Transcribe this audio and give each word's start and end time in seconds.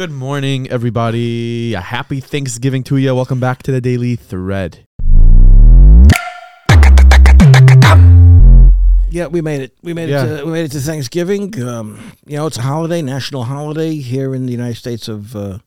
Good 0.00 0.12
morning, 0.12 0.66
everybody. 0.70 1.74
A 1.74 1.80
happy 1.82 2.20
Thanksgiving 2.20 2.82
to 2.84 2.96
you. 2.96 3.14
Welcome 3.14 3.38
back 3.38 3.62
to 3.64 3.70
the 3.70 3.82
Daily 3.82 4.16
Thread. 4.16 4.86
Yeah, 9.10 9.26
we 9.26 9.42
made 9.42 9.60
it. 9.60 9.74
We 9.82 9.92
made 9.92 10.08
Yeah. 10.08 10.24
it. 10.24 10.38
To, 10.38 10.46
we 10.46 10.52
made 10.52 10.64
it 10.64 10.70
to 10.70 10.80
Thanksgiving. 10.80 11.62
Um, 11.62 11.98
you 12.24 12.38
know, 12.38 12.46
it's 12.46 12.56
a 12.56 12.62
holiday, 12.62 13.02
national 13.02 13.44
holiday 13.44 13.96
here 13.96 14.34
in 14.34 14.46
the 14.46 14.52
United 14.52 14.76
States 14.76 15.06
of 15.06 15.36
uh, 15.36 15.58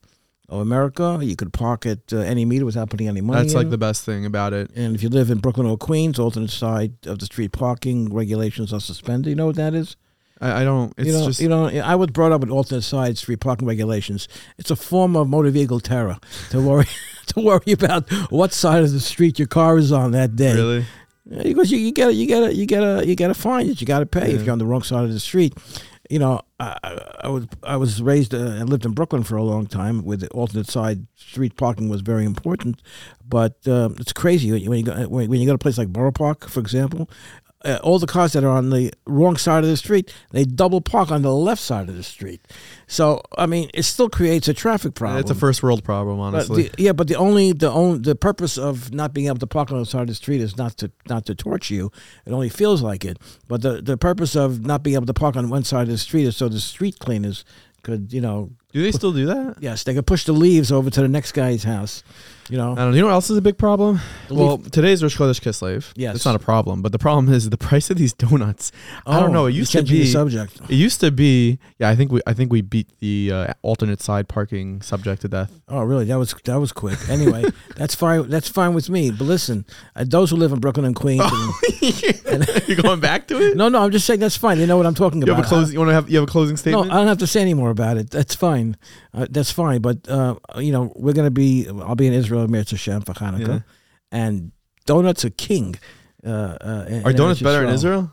of 0.50 0.62
America. 0.62 1.20
You 1.22 1.36
could 1.36 1.54
park 1.54 1.86
at 1.86 2.12
uh, 2.12 2.18
any 2.18 2.44
meter 2.44 2.66
without 2.66 2.90
putting 2.90 3.08
any 3.08 3.22
money. 3.22 3.40
That's 3.40 3.54
like 3.54 3.70
the 3.70 3.78
best 3.78 4.04
thing 4.04 4.26
about 4.26 4.52
it. 4.52 4.72
And 4.76 4.96
if 4.96 5.04
you 5.04 5.10
live 5.10 5.30
in 5.30 5.38
Brooklyn 5.38 5.68
or 5.68 5.78
Queens, 5.78 6.18
alternate 6.18 6.50
side 6.50 6.94
of 7.06 7.20
the 7.20 7.28
street 7.28 7.52
parking 7.52 8.12
regulations 8.12 8.74
are 8.74 8.82
suspended. 8.82 9.30
You 9.30 9.36
know 9.36 9.46
what 9.46 9.58
that 9.58 9.76
is? 9.76 9.96
I, 10.42 10.62
I 10.62 10.64
don't. 10.64 10.94
It's 10.98 11.08
you 11.08 11.14
know, 11.14 11.26
just. 11.26 11.40
you 11.40 11.48
know. 11.48 11.68
I 11.68 11.96
was 11.96 12.10
brought 12.10 12.32
up 12.32 12.42
with 12.42 12.50
alternate 12.50 12.82
side 12.82 13.18
street 13.18 13.40
parking 13.40 13.68
regulations. 13.68 14.28
It's 14.58 14.72
a 14.72 14.76
form 14.76 15.16
of 15.16 15.30
motor 15.30 15.50
vehicle 15.50 15.80
terror 15.80 16.18
to 16.50 16.62
worry 16.62 16.88
to 17.28 17.42
worry 17.42 17.72
about 17.72 18.10
what 18.32 18.54
side 18.54 18.84
of 18.84 18.92
the 18.92 19.00
street 19.00 19.40
your 19.40 19.48
car 19.48 19.78
is 19.78 19.92
on 19.92 20.12
that 20.12 20.36
day. 20.36 20.56
really? 20.56 20.86
Yeah, 21.26 21.44
because 21.44 21.72
you, 21.72 21.78
you 21.78 21.94
gotta 21.94 22.14
you 22.14 22.28
gotta 22.28 22.54
you 22.54 22.66
gotta 22.66 23.08
you 23.08 23.16
gotta 23.16 23.34
find 23.34 23.70
it. 23.70 23.80
You 23.80 23.88
gotta 23.88 24.06
pay 24.06 24.34
if 24.34 24.44
you're 24.44 24.52
on 24.52 24.60
the 24.60 24.66
wrong 24.66 24.84
side 24.84 25.06
of 25.06 25.14
the 25.14 25.20
street. 25.20 25.54
You 26.10 26.20
know, 26.20 26.42
I, 26.60 27.00
I, 27.22 27.30
was 27.30 27.48
I 27.64 27.78
was 27.78 28.02
raised 28.02 28.34
uh, 28.34 28.38
and 28.38 28.70
lived 28.70 28.86
in 28.86 28.92
Brooklyn 28.92 29.24
for 29.24 29.38
a 29.38 29.44
long 29.44 29.66
time, 29.66 30.04
where 30.04 30.18
the 30.18 30.28
alternate 30.30 30.68
side 30.68 31.08
street 31.16 31.56
parking 31.56 31.88
was 31.88 32.02
very 32.02 32.26
important. 32.26 32.82
But 33.26 33.66
um, 33.68 33.96
it's 34.00 34.12
crazy 34.12 34.52
when 34.52 34.62
you, 34.62 34.84
go 34.84 35.08
when, 35.08 35.30
when 35.30 35.40
you 35.40 35.46
go 35.46 35.54
to 35.54 35.56
a 35.56 35.58
place 35.58 35.78
like 35.78 35.88
Borough 35.88 36.12
Park, 36.12 36.50
for 36.50 36.60
example. 36.60 37.10
Uh, 37.66 37.80
all 37.82 37.98
the 37.98 38.06
cars 38.08 38.34
that 38.34 38.44
are 38.44 38.50
on 38.58 38.70
the 38.72 38.92
wrong 39.06 39.38
side 39.38 39.64
of 39.64 39.70
the 39.70 39.78
street, 39.78 40.14
they 40.32 40.44
double 40.44 40.82
park 40.82 41.12
on 41.12 41.22
the 41.22 41.34
left 41.34 41.62
side 41.62 41.88
of 41.88 41.96
the 41.96 42.04
street. 42.04 42.42
So 42.88 43.22
I 43.38 43.46
mean, 43.46 43.70
it 43.74 43.84
still 43.84 44.10
creates 44.10 44.50
a 44.50 44.54
traffic 44.54 44.96
problem. 44.96 45.22
It's 45.22 45.32
a 45.32 45.36
first 45.36 45.64
world 45.64 45.82
problem, 45.82 46.18
But 46.18 46.24
honestly. 46.24 46.64
the, 46.64 46.84
yeah, 46.84 46.92
but 46.92 47.08
the 47.08 47.16
only 47.16 47.54
the 47.54 47.72
only 47.72 48.00
the 48.00 48.16
purpose 48.16 48.58
of 48.58 48.94
not 48.94 49.14
being 49.14 49.28
able 49.28 49.38
to 49.40 49.48
park 49.48 49.72
on 49.72 49.80
the 49.80 49.86
side 49.86 50.02
of 50.02 50.08
the 50.08 50.16
street 50.16 50.42
is 50.42 50.58
not 50.58 50.76
to 50.80 50.92
not 51.08 51.26
to 51.28 51.36
torture 51.36 51.74
you. 51.74 51.90
It 52.26 52.34
only 52.34 52.50
feels 52.50 52.82
like 52.82 53.06
it. 53.06 53.18
But 53.48 53.62
the 53.62 53.82
the 53.82 53.96
purpose 53.98 54.36
of 54.36 54.66
not 54.66 54.84
being 54.84 54.96
able 54.96 55.06
to 55.06 55.14
park 55.14 55.38
on 55.38 55.50
one 55.50 55.64
side 55.64 55.84
of 55.84 55.90
the 55.90 55.98
street 55.98 56.26
is 56.26 56.36
so 56.36 56.50
the 56.50 56.60
street 56.60 57.00
cleaners 57.00 57.46
could 57.84 58.14
you 58.14 58.22
know 58.22 58.50
do 58.72 58.82
they 58.82 58.92
still 58.94 59.12
do 59.12 59.26
that? 59.26 59.58
yes 59.60 59.84
they 59.84 59.94
could 59.94 60.08
push 60.08 60.24
the 60.24 60.32
leaves 60.32 60.72
over 60.72 60.90
to 60.90 61.02
the 61.02 61.08
next 61.08 61.32
guy's 61.34 61.64
house. 61.64 62.04
You 62.50 62.58
know. 62.58 62.74
I 62.74 62.76
don't 62.76 62.92
know. 62.92 62.96
You 62.96 63.02
know 63.02 63.08
what 63.08 63.14
else 63.14 63.30
is 63.30 63.38
a 63.38 63.42
big 63.42 63.58
problem? 63.58 64.00
Well, 64.30 64.58
today's 64.58 65.02
Rosh 65.02 65.18
Chodesh 65.18 65.40
Kislev. 65.42 65.92
Yes. 65.96 66.16
It's 66.18 66.26
not 66.26 66.36
a 66.36 66.40
problem, 66.40 66.82
but 66.82 66.92
the 66.92 67.00
problem 67.00 67.34
is 67.34 67.50
the 67.50 67.58
price 67.70 67.90
of 67.90 67.98
these 67.98 68.14
donuts. 68.14 68.72
I 69.06 69.20
don't 69.20 69.30
Oh, 69.30 69.34
know. 69.34 69.46
It 69.46 69.54
used 69.54 69.72
to 69.74 69.82
the 69.82 69.90
be. 69.90 70.06
subject. 70.06 70.60
It 70.70 70.76
used 70.76 71.00
to 71.02 71.12
be. 71.12 71.60
Yeah, 71.80 71.90
I 71.90 71.96
think 71.96 72.12
we. 72.12 72.22
I 72.28 72.34
think 72.34 72.52
we 72.52 72.62
beat 72.62 72.90
the 73.00 73.32
uh, 73.34 73.54
alternate 73.62 74.02
side 74.02 74.28
parking 74.28 74.82
subject 74.82 75.22
to 75.22 75.28
death. 75.28 75.52
Oh, 75.70 75.82
really? 75.84 76.06
That 76.06 76.18
was 76.18 76.34
that 76.46 76.60
was 76.60 76.72
quick. 76.72 76.98
Anyway, 77.10 77.44
that's 77.76 77.96
fine. 77.96 78.30
That's 78.30 78.50
fine 78.50 78.74
with 78.74 78.90
me. 78.90 79.10
But 79.12 79.26
listen, 79.26 79.66
uh, 79.96 80.04
those 80.08 80.30
who 80.32 80.36
live 80.36 80.52
in 80.52 80.60
Brooklyn 80.60 80.86
and 80.86 80.96
Queens. 80.96 81.24
And, 82.26 82.48
You're 82.68 82.82
going 82.82 83.00
back 83.00 83.28
to 83.28 83.38
it. 83.42 83.56
no, 83.58 83.70
no, 83.70 83.84
I'm 83.84 83.92
just 83.92 84.06
saying 84.06 84.20
that's 84.20 84.38
fine. 84.38 84.58
They 84.58 84.66
know 84.66 84.78
what 84.78 84.86
I'm 84.86 84.96
talking 84.96 85.20
You 85.22 85.26
about. 85.32 85.38
have 85.38 85.46
a 85.46 85.48
close. 85.48 85.72
You 85.74 85.80
want 85.80 85.90
to 85.90 85.94
have? 85.94 86.10
You 86.10 86.18
have 86.20 86.28
a 86.28 86.32
closing 86.32 86.58
statement? 86.58 86.80
No, 86.80 86.84
statement? 86.84 86.94
I 86.96 86.98
don't 87.02 87.08
have 87.08 87.18
to 87.20 87.28
say 87.28 87.42
any 87.42 87.54
more 87.54 87.70
about 87.70 87.98
it. 87.98 88.10
That's 88.10 88.36
fine. 88.36 88.76
Uh, 89.14 89.28
that's 89.30 89.52
fine. 89.52 89.82
But 89.82 90.08
uh, 90.10 90.36
you 90.58 90.72
know, 90.72 90.92
we're 90.96 91.14
gonna 91.14 91.32
be. 91.32 91.68
I'll 91.70 91.96
be 91.96 92.08
in 92.08 92.14
Israel, 92.34 92.48
Mir 92.48 92.64
Hashem 92.70 93.02
for 93.02 93.14
Hanukkah, 93.14 93.48
Yeah. 93.48 93.60
and 94.12 94.52
donuts 94.86 95.24
are 95.26 95.30
king. 95.32 95.76
Uh, 96.26 96.30
uh, 96.30 96.86
in- 96.90 97.06
Are 97.06 97.14
donuts 97.14 97.42
better 97.42 97.64
in 97.66 97.74
Israel? 97.74 98.12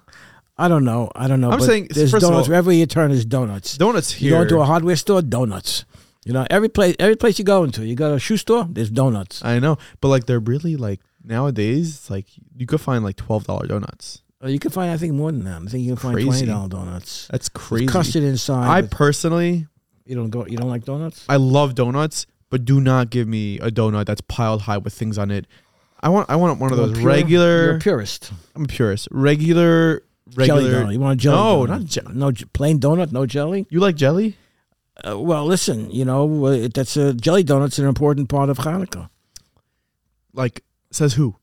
I 0.58 0.68
don't 0.68 0.84
know. 0.84 1.10
I 1.14 1.26
don't 1.26 1.40
know. 1.40 1.50
I'm 1.50 1.58
but 1.58 1.66
saying, 1.66 1.88
there's 1.90 2.12
donuts 2.12 2.24
all- 2.26 2.44
wherever 2.44 2.70
you 2.72 2.84
turn. 2.86 3.10
There's 3.10 3.24
donuts. 3.24 3.78
Donuts 3.78 4.12
here. 4.12 4.30
You 4.30 4.36
go 4.36 4.42
into 4.42 4.58
a 4.60 4.64
hardware 4.64 4.96
store, 4.96 5.22
donuts. 5.22 5.84
You 6.26 6.34
know, 6.34 6.46
every 6.50 6.68
place, 6.68 6.94
every 6.98 7.16
place 7.16 7.38
you 7.38 7.44
go 7.46 7.64
into, 7.64 7.86
you 7.86 7.94
go 7.94 8.10
to 8.10 8.14
a 8.16 8.18
shoe 8.18 8.36
store, 8.36 8.66
there's 8.70 8.90
donuts. 8.90 9.42
I 9.42 9.58
know, 9.58 9.78
but 10.02 10.08
like 10.08 10.26
they're 10.26 10.38
really 10.38 10.76
like 10.76 11.00
nowadays. 11.24 11.94
It's 11.96 12.10
like 12.10 12.26
you 12.56 12.66
could 12.66 12.80
find 12.80 13.02
like 13.04 13.16
twelve 13.16 13.44
dollar 13.44 13.66
donuts. 13.66 14.20
Uh, 14.44 14.48
you 14.48 14.58
can 14.58 14.70
find, 14.70 14.90
I 14.90 14.96
think, 14.96 15.12
more 15.14 15.30
than 15.32 15.44
that. 15.44 15.60
I 15.62 15.66
think 15.66 15.82
you 15.84 15.90
can 15.90 15.96
find 15.96 16.14
Crazy. 16.14 16.26
twenty 16.28 16.46
dollar 16.46 16.68
donuts. 16.68 17.26
That's 17.30 17.48
With 17.52 17.62
crazy. 17.62 17.86
custard 17.86 18.22
inside. 18.24 18.68
I 18.68 18.82
personally, 18.82 19.66
you 20.04 20.14
don't 20.14 20.28
go. 20.30 20.46
You 20.46 20.58
don't 20.58 20.68
like 20.68 20.84
donuts? 20.84 21.24
I 21.28 21.36
love 21.36 21.74
donuts, 21.74 22.26
but 22.50 22.64
do 22.64 22.80
not 22.80 23.10
give 23.10 23.26
me 23.28 23.58
a 23.60 23.70
donut 23.70 24.06
that's 24.06 24.20
piled 24.22 24.62
high 24.62 24.78
with 24.78 24.92
things 24.92 25.16
on 25.18 25.30
it. 25.30 25.46
I 26.00 26.08
want, 26.08 26.28
I 26.30 26.36
want 26.36 26.58
one 26.60 26.70
of 26.72 26.78
those 26.78 26.92
pure- 26.98 27.02
You're 27.28 27.76
a 27.76 27.78
purist. 27.80 28.32
I'm 28.54 28.64
a 28.64 28.68
purist. 28.68 29.08
Regular, 29.10 30.02
regular. 30.34 30.60
Jelly 30.62 30.70
donut. 30.86 30.92
You 30.94 31.00
want 31.00 31.20
a 31.20 31.22
jelly 31.22 31.36
No, 31.36 31.66
donut? 31.66 31.68
not 31.68 31.84
je- 31.84 32.00
no 32.14 32.32
plain 32.52 32.80
donut, 32.80 33.12
no 33.12 33.26
jelly. 33.26 33.66
You 33.70 33.80
like 33.80 33.96
jelly? 33.96 34.36
Uh, 35.06 35.18
well, 35.18 35.46
listen, 35.46 35.90
you 35.90 36.04
know 36.04 36.44
uh, 36.46 36.68
that's 36.74 36.96
a 36.96 37.14
jelly 37.14 37.42
donut's 37.44 37.78
an 37.78 37.86
important 37.86 38.28
part 38.28 38.50
of 38.50 38.58
Hanukkah. 38.58 39.08
Like 40.32 40.62
says 40.90 41.14
who? 41.14 41.36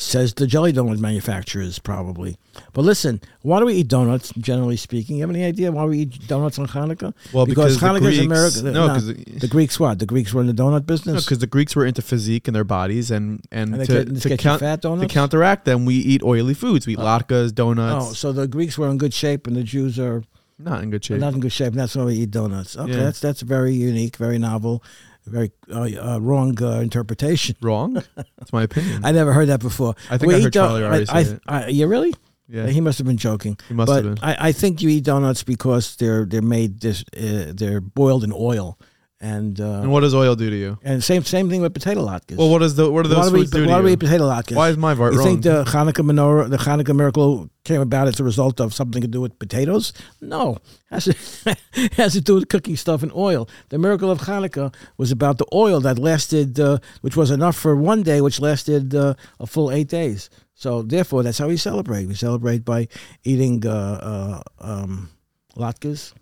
Says 0.00 0.32
the 0.32 0.46
jelly 0.46 0.72
donut 0.72 1.00
manufacturers 1.00 1.80
probably. 1.80 2.36
But 2.72 2.82
listen, 2.82 3.20
why 3.42 3.58
do 3.58 3.66
we 3.66 3.74
eat 3.74 3.88
donuts? 3.88 4.32
Generally 4.38 4.76
speaking, 4.76 5.16
you 5.16 5.22
have 5.22 5.30
any 5.30 5.44
idea 5.44 5.72
why 5.72 5.86
we 5.86 5.98
eat 5.98 6.28
donuts 6.28 6.56
on 6.56 6.68
Hanukkah? 6.68 7.12
Well, 7.32 7.46
Because 7.46 7.74
because, 7.74 7.80
the 7.80 7.86
Hanukkah's 7.86 8.16
Greeks. 8.16 8.60
America- 8.60 8.62
no, 8.62 8.86
no, 8.86 8.94
because 8.94 9.40
The 9.40 9.48
Greeks 9.48 9.80
what? 9.80 9.98
The 9.98 10.06
Greeks 10.06 10.32
were 10.32 10.40
in 10.40 10.46
the 10.46 10.52
donut 10.52 10.86
business. 10.86 11.24
because 11.24 11.40
the 11.40 11.48
Greeks 11.48 11.74
were 11.74 11.84
into 11.84 12.00
physique 12.00 12.46
in 12.46 12.54
their 12.54 12.62
bodies, 12.62 13.10
and 13.10 13.44
and, 13.50 13.74
and 13.74 13.86
to, 13.86 14.04
get, 14.04 14.20
to, 14.20 14.36
count, 14.36 14.60
to 14.60 15.06
counteract 15.08 15.64
them, 15.64 15.84
we 15.84 15.96
eat 15.96 16.22
oily 16.22 16.54
foods. 16.54 16.86
We 16.86 16.92
eat 16.92 17.00
oh. 17.00 17.02
latkes, 17.02 17.52
donuts. 17.52 18.10
oh, 18.10 18.12
so 18.12 18.30
the 18.30 18.46
Greeks 18.46 18.78
were 18.78 18.88
in 18.88 18.98
good 18.98 19.12
shape, 19.12 19.48
and 19.48 19.56
the 19.56 19.64
Jews 19.64 19.98
are 19.98 20.22
not 20.60 20.80
in 20.82 20.90
good 20.90 21.04
shape. 21.04 21.18
not 21.18 21.34
in 21.34 21.40
good 21.40 21.52
shape. 21.52 21.72
And 21.72 21.80
that's 21.80 21.96
why 21.96 22.04
we 22.04 22.14
eat 22.14 22.30
donuts. 22.30 22.76
Okay, 22.76 22.92
Yeah. 22.92 22.98
that's 22.98 23.18
that's 23.18 23.40
very 23.40 23.74
unique, 23.74 24.16
very 24.16 24.38
novel, 24.38 24.82
very 25.28 25.52
uh, 25.70 26.14
uh, 26.14 26.18
wrong 26.18 26.60
uh, 26.62 26.80
interpretation. 26.80 27.56
Wrong. 27.62 28.02
That's 28.16 28.52
my 28.52 28.62
opinion. 28.64 29.04
I 29.04 29.12
never 29.12 29.32
heard 29.32 29.48
that 29.48 29.60
before. 29.60 29.94
I 30.10 30.18
think 30.18 30.28
We 30.28 30.34
I 30.36 30.40
heard 30.42 30.52
Charlie 30.52 30.84
already 30.84 31.06
I, 31.08 31.22
say 31.22 31.32
it. 31.34 31.42
I, 31.46 31.64
I, 31.64 31.66
you 31.68 31.86
really? 31.86 32.14
Yeah, 32.50 32.66
He 32.68 32.80
must 32.80 32.96
have 32.98 33.06
been 33.06 33.18
joking. 33.18 33.58
he 33.68 33.74
must 33.74 33.88
but 33.88 34.04
have 34.04 34.14
been. 34.14 34.24
I, 34.24 34.48
I 34.48 34.52
think 34.52 34.80
you 34.82 34.88
eat 34.88 35.04
donuts 35.04 35.42
because 35.44 35.96
they're 35.96 36.24
they're 36.24 36.40
made 36.40 36.80
this 36.80 37.04
uh, 37.14 37.52
they're 37.54 37.80
boiled 37.82 38.24
in 38.24 38.32
oil, 38.32 38.78
and 39.20 39.60
uh, 39.60 39.80
And 39.82 39.90
what 39.90 40.00
does 40.00 40.14
oil 40.14 40.36
do 40.36 40.48
to 40.48 40.56
you? 40.56 40.78
and 40.84 41.02
same 41.02 41.24
same 41.24 41.48
thing 41.50 41.60
with 41.60 41.74
potato 41.74 42.04
latkes. 42.06 42.36
Well, 42.36 42.50
what 42.50 42.60
does 42.60 42.76
the 42.76 42.90
what 42.90 43.06
why 43.06 43.14
those 43.14 43.26
do 43.28 43.32
we 43.34 43.40
foods 43.40 43.50
do 43.50 43.62
eat, 43.62 43.66
to 43.66 43.70
why 43.72 43.78
do 43.78 43.84
we 43.84 43.92
eat 43.94 44.00
potato 44.00 44.24
latkes? 44.28 44.54
Why 44.56 44.68
is 44.68 44.76
my 44.76 44.94
part 44.94 45.12
you 45.12 45.18
wrong? 45.18 45.26
think 45.28 45.42
the 45.42 45.64
Hanukkah 45.64 46.04
menorah, 46.10 46.48
the 46.48 46.56
Hanukkah 46.58 46.94
miracle 46.94 47.50
came 47.64 47.80
about 47.80 48.06
as 48.08 48.18
a 48.20 48.24
result 48.24 48.60
of 48.60 48.72
something 48.72 49.02
to 49.02 49.08
do 49.08 49.20
with 49.20 49.38
potatoes? 49.38 49.92
No, 50.20 50.58
has 50.90 51.04
to, 51.06 51.56
has 51.96 52.12
to 52.12 52.20
do 52.20 52.36
with 52.36 52.48
cooking 52.48 52.76
stuff 52.76 53.02
in 53.02 53.10
oil. 53.14 53.48
The 53.70 53.78
miracle 53.78 54.10
of 54.10 54.20
Hanukkah 54.20 54.72
was 54.96 55.10
about 55.10 55.38
the 55.38 55.46
oil 55.52 55.80
that 55.80 55.98
lasted, 55.98 56.58
uh, 56.60 56.78
which 57.00 57.16
was 57.16 57.30
enough 57.30 57.56
for 57.56 57.74
one 57.76 58.02
day, 58.04 58.20
which 58.20 58.40
lasted 58.40 58.94
uh, 58.94 59.14
a 59.40 59.46
full 59.46 59.70
eight 59.72 59.88
days. 59.88 60.30
So 60.54 60.82
therefore, 60.82 61.22
that's 61.24 61.38
how 61.38 61.48
we 61.48 61.56
celebrate. 61.56 62.06
We 62.06 62.14
celebrate 62.14 62.64
by 62.64 62.88
eating 63.24 63.66
uh, 63.66 63.70
uh, 63.70 64.42
um, 64.60 65.10
latkes 65.56 66.14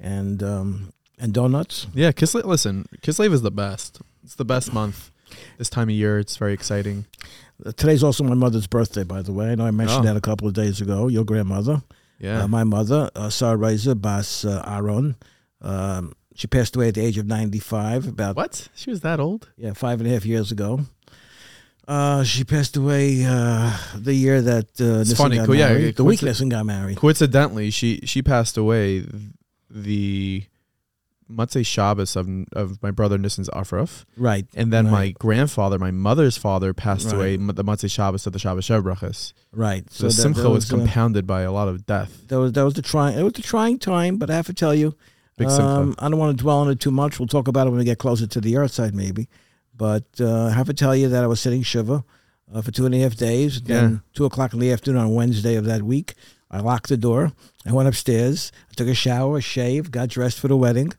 and 0.00 0.42
um, 0.42 0.92
and 1.18 1.32
donuts. 1.32 1.86
yeah, 1.94 2.12
Kislev. 2.12 2.44
Listen, 2.44 2.86
Kislev 3.02 3.32
is 3.32 3.42
the 3.42 3.50
best. 3.50 4.00
It's 4.24 4.34
the 4.36 4.44
best 4.44 4.72
month. 4.72 5.10
This 5.58 5.68
time 5.68 5.88
of 5.88 5.94
year, 5.94 6.18
it's 6.18 6.36
very 6.36 6.52
exciting. 6.54 7.06
Uh, 7.64 7.72
Today's 7.72 8.02
also 8.02 8.24
my 8.24 8.34
mother's 8.34 8.66
birthday, 8.66 9.04
by 9.04 9.20
the 9.22 9.32
way. 9.32 9.50
I 9.52 9.54
know 9.56 9.66
I 9.66 9.70
mentioned 9.70 10.00
Oh. 10.00 10.04
that 10.08 10.16
a 10.16 10.20
couple 10.20 10.46
of 10.48 10.54
days 10.54 10.80
ago. 10.80 11.08
Your 11.08 11.24
grandmother. 11.24 11.82
Yeah, 12.18 12.42
Uh, 12.44 12.48
my 12.48 12.64
mother, 12.64 13.10
uh, 13.14 13.30
Sarah 13.30 13.58
Bas 13.96 14.44
uh, 14.44 14.62
Aaron, 14.66 15.16
um, 15.60 16.12
she 16.34 16.46
passed 16.46 16.74
away 16.76 16.88
at 16.88 16.94
the 16.94 17.00
age 17.00 17.18
of 17.18 17.26
95, 17.26 18.06
about 18.08 18.36
what? 18.36 18.68
She 18.74 18.90
was 18.90 19.00
that 19.02 19.20
old? 19.20 19.48
yeah 19.56 19.72
five 19.72 20.00
and 20.00 20.08
a 20.08 20.12
half 20.12 20.24
years 20.26 20.50
ago. 20.52 20.80
Uh, 21.86 22.22
she 22.22 22.44
passed 22.44 22.76
away 22.76 23.24
uh, 23.24 23.74
the 23.96 24.14
year 24.14 24.42
that 24.42 24.66
uh, 24.80 25.00
It's 25.00 25.12
Nissan 25.12 25.16
funny, 25.16 25.36
got 25.36 25.48
yeah, 25.50 25.68
married. 25.68 25.84
it- 25.86 25.96
the 25.96 26.04
week 26.04 26.20
Nissan 26.20 26.48
got 26.50 26.66
married. 26.66 26.96
Coincidentally, 26.96 27.70
she 27.70 28.00
she 28.04 28.20
passed 28.22 28.56
away 28.58 29.04
the 29.70 30.44
Motzei 31.30 31.64
Shabbos 31.64 32.16
of 32.16 32.28
of 32.52 32.82
my 32.82 32.90
brother 32.90 33.18
Nissan's 33.18 33.48
Aufruf, 33.50 34.04
Right. 34.16 34.46
and 34.54 34.72
then 34.72 34.90
my 34.90 35.10
grandfather, 35.18 35.78
my 35.78 35.90
mother's 35.90 36.36
father, 36.38 36.72
passed 36.72 37.06
Right. 37.06 37.14
away 37.14 37.36
the 37.36 37.64
Motzei 37.64 37.90
Shabbos 37.90 38.26
of 38.26 38.32
the 38.32 38.38
Shabbos 38.38 38.66
Shebrachas. 38.66 39.32
Right. 39.52 39.84
So, 39.92 40.04
the 40.06 40.10
Simcha 40.12 40.42
that 40.42 40.50
was 40.50 40.72
uh, 40.72 40.76
compounded 40.76 41.26
by 41.26 41.42
a 41.42 41.52
lot 41.52 41.68
of 41.68 41.84
death. 41.86 42.26
that 42.28 42.38
was 42.38 42.52
that 42.52 42.64
was 42.64 42.74
the 42.74 42.82
trying. 42.82 43.18
It 43.18 43.22
was 43.22 43.34
the 43.34 43.42
trying 43.42 43.78
time, 43.78 44.16
but 44.16 44.30
I 44.30 44.34
have 44.36 44.46
to 44.46 44.54
tell 44.54 44.74
you, 44.74 44.94
Big 45.36 45.48
um, 45.48 45.94
I 45.98 46.08
don't 46.08 46.18
want 46.18 46.36
to 46.36 46.42
dwell 46.42 46.58
on 46.58 46.70
it 46.70 46.80
too 46.80 46.90
much. 46.90 47.18
We'll 47.20 47.28
talk 47.28 47.46
about 47.46 47.66
it 47.66 47.70
when 47.70 47.78
we 47.78 47.84
get 47.84 47.98
closer 47.98 48.26
to 48.26 48.40
the 48.40 48.54
yahrzeit, 48.54 48.92
maybe. 48.92 49.28
But 49.76 50.04
uh, 50.20 50.46
I 50.46 50.50
have 50.50 50.66
to 50.66 50.74
tell 50.74 50.96
you 50.96 51.08
that 51.10 51.22
I 51.22 51.26
was 51.28 51.38
sitting 51.40 51.62
shiva 51.62 52.02
uh, 52.52 52.62
for 52.62 52.72
two 52.72 52.86
and 52.86 52.94
a 52.94 52.98
half 52.98 53.14
days. 53.14 53.60
Then 53.62 54.00
two 54.14 54.24
o'clock 54.24 54.52
in 54.52 54.58
the 54.58 54.72
afternoon 54.72 55.00
on 55.00 55.14
Wednesday 55.14 55.54
of 55.54 55.64
that 55.66 55.82
week, 55.82 56.14
I 56.50 56.60
locked 56.60 56.88
the 56.88 56.96
door. 56.96 57.32
I 57.66 57.72
went 57.72 57.88
upstairs. 57.88 58.52
I 58.70 58.74
took 58.74 58.88
a 58.88 58.94
shower, 58.94 59.40
shaved, 59.40 59.92
got 59.92 60.08
dressed 60.08 60.40
for 60.40 60.48
the 60.48 60.56
wedding, 60.56 60.92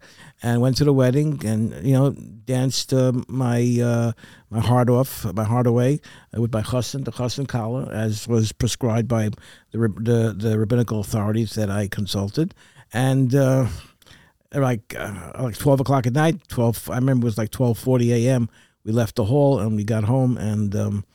and 0.43 0.61
went 0.61 0.77
to 0.77 0.83
the 0.83 0.93
wedding. 0.93 1.43
And 1.43 1.73
you 1.85 1.93
know, 1.93 2.11
danced 2.11 2.93
uh, 2.93 3.13
my 3.27 3.79
uh, 3.81 4.11
my 4.51 4.59
heart 4.59 4.89
off, 4.89 5.25
my 5.33 5.43
heart 5.43 5.65
away 5.65 6.01
uh, 6.35 6.41
with 6.41 6.53
my 6.53 6.61
chassan, 6.61 7.03
the 7.03 7.11
chassan 7.11 7.47
kala, 7.47 7.85
as 7.85 8.27
was 8.27 8.51
prescribed 8.51 9.07
by 9.07 9.29
the 9.71 9.79
the, 9.79 10.35
the 10.37 10.59
rabbinical 10.59 10.99
authorities 10.99 11.55
that 11.55 11.69
I 11.71 11.87
consulted. 11.87 12.53
And 12.93 13.33
uh, 13.33 13.67
like 14.53 14.95
uh, 14.97 15.31
like 15.39 15.57
twelve 15.57 15.79
o'clock 15.79 16.05
at 16.05 16.13
night. 16.13 16.47
Twelve. 16.47 16.89
I 16.91 16.95
remember 16.95 17.25
it 17.25 17.29
was 17.29 17.37
like 17.39 17.51
twelve 17.51 17.79
forty 17.79 18.13
a.m. 18.13 18.49
We 18.83 18.91
left 18.91 19.15
the 19.15 19.25
hall 19.25 19.59
and 19.59 19.75
we 19.75 19.83
got 19.83 20.03
home 20.03 20.37
and. 20.37 20.75
Um, 20.75 21.05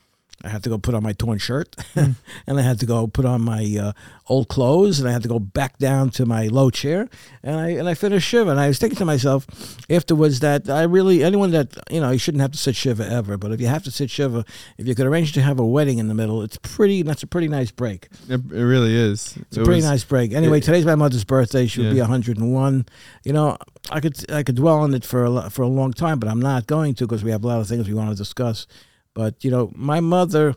I 0.43 0.49
had 0.49 0.63
to 0.65 0.69
go 0.69 0.79
put 0.79 0.95
on 0.95 1.03
my 1.03 1.13
torn 1.13 1.39
shirt, 1.39 1.75
and 1.95 2.17
I 2.47 2.61
had 2.63 2.81
to 2.81 2.87
go 2.87 3.07
put 3.07 3.25
on 3.25 3.41
my 3.43 3.77
uh, 3.81 3.93
old 4.29 4.49
clothes, 4.49 5.01
and 5.01 5.09
I 5.09 5.13
had 5.13 5.23
to 5.23 5.29
go 5.29 5.39
back 5.39 5.79
down 5.79 6.11
to 6.11 6.27
my 6.27 6.49
low 6.49 6.71
chair, 6.71 7.09
and 7.43 7.57
I 7.57 7.71
and 7.71 7.89
I 7.89 7.95
finished 7.95 8.29
shiva. 8.29 8.51
And 8.51 8.61
I 8.61 8.69
was 8.69 8.79
thinking 8.79 8.99
to 8.99 9.05
myself 9.05 9.47
afterwards 9.89 10.41
that 10.41 10.69
I 10.69 10.83
really 10.83 11.23
anyone 11.23 11.51
that 11.53 11.79
you 11.91 12.01
know 12.01 12.11
you 12.11 12.19
shouldn't 12.19 12.43
have 12.43 12.53
to 12.53 12.59
sit 12.59 12.77
shiva 12.77 13.09
ever, 13.09 13.37
but 13.37 13.53
if 13.53 13.61
you 13.61 13.69
have 13.69 13.85
to 13.85 13.91
sit 13.91 14.11
shiva, 14.11 14.45
if 14.77 14.87
you 14.87 14.95
could 14.95 15.07
arrange 15.07 15.33
to 15.35 15.41
have 15.43 15.59
a 15.59 15.65
wedding 15.65 15.99
in 15.99 16.09
the 16.09 16.15
middle, 16.15 16.43
it's 16.43 16.59
pretty. 16.59 17.03
That's 17.03 17.23
a 17.23 17.27
pretty 17.27 17.49
nice 17.49 17.71
break. 17.71 18.09
It, 18.29 18.41
it 18.53 18.65
really 18.65 18.95
is. 18.95 19.37
It's 19.37 19.57
a 19.57 19.65
pretty 19.65 19.79
was- 19.79 19.85
nice 19.85 20.05
break. 20.05 20.33
Anyway, 20.33 20.59
it- 20.59 20.65
today's 20.65 20.85
my 20.85 20.95
mother's 20.95 21.25
birthday. 21.25 21.67
She 21.67 21.81
would 21.81 21.91
be 21.91 21.97
Yeah. 21.97 22.03
101. 22.03 22.87
You 23.25 23.33
know, 23.33 23.57
I 23.91 24.01
could 24.01 24.31
I 24.31 24.43
could 24.43 24.57
dwell 24.57 24.79
on 24.79 24.95
it 24.95 25.05
for 25.05 25.25
a, 25.25 25.49
for 25.51 25.63
a 25.63 25.69
long 25.69 25.93
time, 25.93 26.19
but 26.19 26.29
I'm 26.29 26.41
not 26.41 26.67
going 26.67 26.95
to 26.97 27.07
because 27.07 27.25
we 27.25 27.31
have 27.31 27.45
a 27.45 27.47
lot 27.47 27.61
of 27.61 27.67
things 27.69 27.89
we 27.89 27.95
want 27.95 28.11
to 28.11 28.17
discuss. 28.17 28.67
But 29.15 29.45
you 29.45 29.51
know, 29.51 29.73
my 29.75 30.01
mother, 30.01 30.55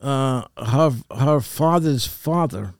uh, 0.00 0.44
her 0.56 0.92
her 1.16 1.40
father's 1.40 2.06
father, 2.06 2.74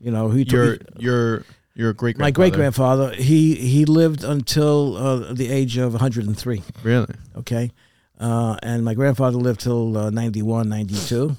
you 0.00 0.10
know, 0.10 0.28
who 0.28 0.38
Your 0.38 0.78
your 0.98 1.44
your 1.74 1.92
great 1.92 2.16
grandfather 2.16 2.22
my 2.26 2.30
great 2.30 2.52
grandfather, 2.54 3.12
he 3.14 3.54
he 3.54 3.84
lived 3.84 4.24
until 4.24 4.96
uh, 4.96 5.32
the 5.32 5.48
age 5.50 5.76
of 5.76 5.92
103 5.92 6.62
really 6.82 7.14
okay? 7.36 7.70
Uh, 8.18 8.56
and 8.62 8.84
my 8.84 8.94
grandfather 8.94 9.36
lived 9.36 9.60
till 9.60 9.96
uh, 9.96 10.08
91, 10.10 10.70
92. 10.70 11.36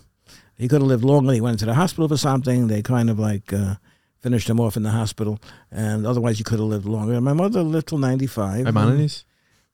He 0.58 0.68
could 0.68 0.82
have 0.82 0.88
lived 0.88 1.04
longer. 1.04 1.34
He 1.34 1.42
went 1.42 1.56
into 1.56 1.66
the 1.66 1.74
hospital 1.74 2.08
for 2.08 2.18
something. 2.18 2.68
They 2.68 2.84
kind 2.84 3.10
of 3.10 3.18
like 3.18 3.52
uh, 3.52 3.76
finished 4.22 4.48
him 4.48 4.60
off 4.60 4.78
in 4.78 4.84
the 4.84 4.92
hospital, 4.92 5.40
and 5.72 6.06
otherwise 6.06 6.38
he 6.38 6.44
could 6.44 6.60
have 6.60 6.68
lived 6.68 6.86
longer. 6.86 7.14
And 7.14 7.26
my 7.26 7.34
mother 7.34 7.64
lived 7.64 7.88
till 7.88 7.98
95. 7.98 8.66
Maimonides. 8.66 9.26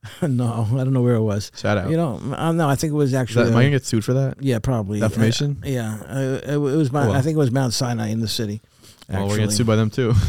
no, 0.21 0.67
I 0.71 0.83
don't 0.83 0.93
know 0.93 1.01
where 1.01 1.15
it 1.15 1.21
was. 1.21 1.51
Shout 1.55 1.77
out. 1.77 1.89
You 1.89 1.97
know, 1.97 2.19
uh, 2.35 2.51
no, 2.51 2.67
I 2.67 2.75
think 2.75 2.91
it 2.91 2.95
was 2.95 3.09
Is 3.09 3.11
that, 3.13 3.21
actually. 3.21 3.47
am 3.47 3.49
I 3.49 3.51
uh, 3.51 3.61
gonna 3.61 3.69
get 3.71 3.85
sued 3.85 4.03
for 4.03 4.13
that? 4.13 4.41
yeah, 4.41 4.59
probably. 4.59 4.99
Defamation? 4.99 5.61
Uh, 5.63 5.69
yeah, 5.69 5.99
uh, 6.07 6.19
it, 6.43 6.49
it 6.49 6.57
was. 6.57 6.91
Mount, 6.91 7.09
well. 7.09 7.17
I 7.17 7.21
think 7.21 7.35
it 7.35 7.39
was 7.39 7.51
Mount 7.51 7.73
Sinai 7.73 8.09
in 8.09 8.19
the 8.19 8.27
city. 8.27 8.61
Well, 9.09 9.19
we're 9.19 9.23
actually. 9.25 9.37
getting 9.39 9.51
sued 9.51 9.67
by 9.67 9.75
them 9.75 9.89
too. 9.89 10.13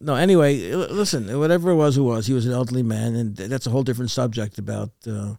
No, 0.00 0.14
anyway, 0.14 0.72
listen, 0.72 1.38
whatever 1.38 1.70
it 1.70 1.74
was, 1.74 1.96
it 1.98 2.02
was, 2.02 2.26
he 2.26 2.32
was 2.32 2.46
an 2.46 2.52
elderly 2.52 2.84
man, 2.84 3.16
and 3.16 3.36
that's 3.36 3.66
a 3.66 3.70
whole 3.70 3.82
different 3.82 4.12
subject 4.12 4.58
about, 4.58 4.90
uh, 5.06 5.34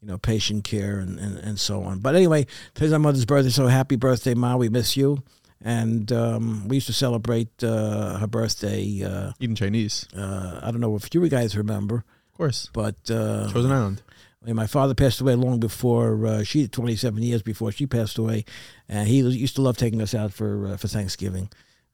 you 0.00 0.08
know, 0.08 0.18
patient 0.18 0.64
care 0.64 0.98
and, 0.98 1.18
and, 1.18 1.38
and 1.38 1.60
so 1.60 1.82
on. 1.84 2.00
But 2.00 2.16
anyway, 2.16 2.46
today's 2.74 2.90
my 2.90 2.98
mother's 2.98 3.24
birthday, 3.24 3.50
so 3.50 3.68
happy 3.68 3.96
birthday, 3.96 4.34
Ma. 4.34 4.56
We 4.56 4.68
miss 4.68 4.96
you. 4.96 5.22
And 5.62 6.10
um, 6.10 6.66
we 6.68 6.76
used 6.76 6.86
to 6.86 6.94
celebrate 6.94 7.62
uh, 7.62 8.18
her 8.18 8.26
birthday. 8.26 9.02
Uh, 9.04 9.32
Eating 9.38 9.54
Chinese, 9.54 10.08
uh, 10.16 10.58
I 10.62 10.70
don't 10.70 10.80
know 10.80 10.96
if 10.96 11.14
you 11.14 11.28
guys 11.28 11.56
remember, 11.56 12.02
course. 12.40 12.70
but 12.72 12.96
uh, 13.10 13.50
Chosen 13.52 13.70
Island. 13.72 14.02
my 14.46 14.66
father 14.66 14.94
passed 14.94 15.20
away 15.20 15.34
long 15.34 15.60
before 15.60 16.26
uh, 16.26 16.42
she, 16.42 16.66
27 16.68 17.22
years 17.22 17.42
before 17.42 17.70
she 17.72 17.86
passed 17.86 18.18
away, 18.18 18.44
and 18.88 19.06
he 19.08 19.20
used 19.20 19.56
to 19.56 19.62
love 19.62 19.76
taking 19.76 20.00
us 20.02 20.14
out 20.14 20.32
for 20.32 20.68
uh, 20.68 20.76
for 20.76 20.88
Thanksgiving 20.88 21.48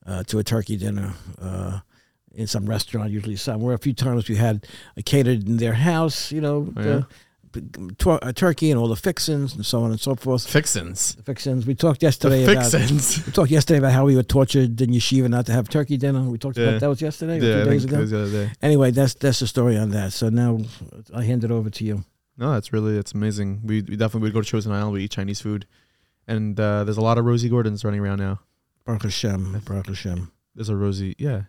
uh, 0.07 0.23
to 0.25 0.39
a 0.39 0.45
turkey 0.45 0.77
dinner 0.77 1.15
uh, 1.41 1.81
in 2.35 2.47
some 2.47 2.67
restaurant, 2.67 3.11
usually 3.11 3.37
somewhere. 3.37 3.75
A 3.75 3.79
few 3.79 3.95
times 3.95 4.29
we 4.29 4.37
had 4.37 4.67
uh, 4.97 5.03
catered 5.05 5.49
in 5.49 5.57
their 5.57 5.75
house, 5.75 6.31
you 6.33 6.41
know, 6.41 6.69
Oh, 6.77 6.81
yeah? 6.81 6.85
the, 6.85 7.07
a 7.57 8.33
turkey 8.33 8.71
and 8.71 8.79
all 8.81 8.89
the 8.89 8.97
fixins 8.97 9.55
and 9.55 9.65
so 9.65 9.83
on 9.83 9.91
and 9.91 10.01
so 10.01 10.15
forth. 10.15 10.47
Fixins. 10.49 11.15
The 11.15 11.23
fixins. 11.23 11.67
We 11.67 11.75
talked 11.75 12.01
The 12.01 12.07
yesterday 12.07 12.45
about. 12.45 12.71
fixins. 12.71 13.27
We 13.27 13.33
talked 13.33 13.51
yesterday 13.51 13.79
about 13.79 13.93
how 13.93 14.05
we 14.05 14.17
were 14.17 14.23
tortured 14.23 14.81
in 14.81 14.91
yeshiva 14.91 15.29
not 15.29 15.47
to 15.47 15.53
have 15.53 15.69
turkey 15.69 15.97
dinner. 15.97 16.23
We 16.23 16.39
talked 16.39 16.57
Yeah. 16.59 16.67
about 16.69 16.81
that 16.81 16.89
was 16.89 17.01
yesterday, 17.03 17.39
or 17.41 17.43
Yeah, 17.45 17.65
two 17.65 17.71
days 17.71 17.85
ago. 17.85 17.99
was 17.99 18.11
the 18.11 18.21
other 18.23 18.31
day. 18.31 18.53
Anyway, 18.63 18.91
that's 18.91 19.15
that's 19.15 19.41
the 19.41 19.47
story 19.47 19.77
on 19.77 19.91
that. 19.91 20.13
So 20.13 20.29
now 20.29 20.59
I 21.15 21.25
hand 21.25 21.45
it 21.45 21.51
over 21.51 21.71
to 21.71 21.85
you. 21.85 22.05
No, 22.39 22.53
that's 22.53 22.73
really 22.73 22.95
that's 22.95 23.13
amazing. 23.13 23.61
We, 23.65 23.83
we 23.83 23.97
definitely 23.97 24.21
would 24.29 24.35
go 24.35 24.43
to 24.43 24.47
Chosen 24.49 24.71
Island. 24.73 24.93
We 24.93 25.05
eat 25.05 25.11
Chinese 25.13 25.41
food, 25.41 25.67
and 26.29 26.59
uh, 26.61 26.85
there's 26.85 26.99
a 26.99 27.01
lot 27.03 27.17
of 27.19 27.25
Rosie 27.25 27.49
Gordons 27.49 27.85
running 27.85 28.01
around 28.01 28.19
now. 28.19 28.41
Baruch 28.85 29.03
Hashem. 29.05 29.63
Baruch 29.65 29.87
Hashem. 29.89 30.31
There's 30.55 30.69
a 30.69 30.77
Rosie, 30.77 31.15
yeah. 31.19 31.43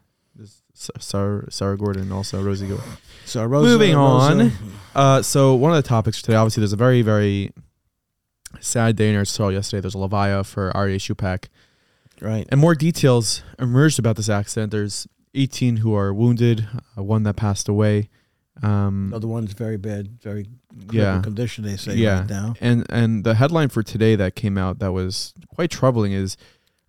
Sarah, 0.74 1.52
Sarah 1.52 1.78
Gordon, 1.78 2.12
also 2.12 2.42
Rosie 2.42 2.68
Gordon. 2.68 2.86
So 3.26 3.44
Rosa, 3.46 3.70
Moving 3.70 3.96
Rosa- 3.96 4.34
on. 4.42 4.52
Uh, 4.96 5.22
so 5.22 5.56
one 5.56 5.72
of 5.72 5.82
the 5.82 5.88
topics 5.88 6.22
today, 6.22 6.36
obviously, 6.38 6.62
there's 6.62 6.74
a 6.74 6.78
very, 6.78 7.02
very 7.02 7.52
sad 8.60 8.96
day 8.96 9.14
in 9.14 9.20
Israel 9.20 9.52
yesterday. 9.52 9.82
There's 9.82 9.96
a 9.96 10.00
levaya 10.00 10.46
for 10.46 10.72
Aryeh 10.74 10.98
Shupak, 10.98 11.46
right? 12.22 12.46
and 12.50 12.60
more 12.62 12.76
details 12.76 13.44
emerged 13.60 14.00
about 14.00 14.16
this 14.16 14.30
accident. 14.30 14.72
There's 14.72 15.08
18 15.34 15.78
who 15.78 15.94
are 15.96 16.14
wounded, 16.14 16.68
uh, 16.98 17.04
one 17.04 17.24
that 17.24 17.36
passed 17.36 17.68
away. 17.68 18.10
Um, 18.64 19.14
The 19.16 19.28
one's 19.28 19.54
very 19.54 19.78
bad, 19.78 20.20
very 20.24 20.48
Yeah. 20.92 21.22
condition. 21.22 21.64
They 21.64 21.78
say 21.78 21.96
Yeah. 21.96 22.22
right 22.22 22.30
now. 22.30 22.56
and 22.60 22.86
and 22.90 23.24
the 23.24 23.36
headline 23.36 23.70
for 23.70 23.84
today 23.84 24.16
that 24.16 24.36
came 24.36 24.58
out 24.58 24.80
that 24.80 24.94
was 24.94 25.34
quite 25.54 25.70
troubling 25.70 26.12
is 26.12 26.38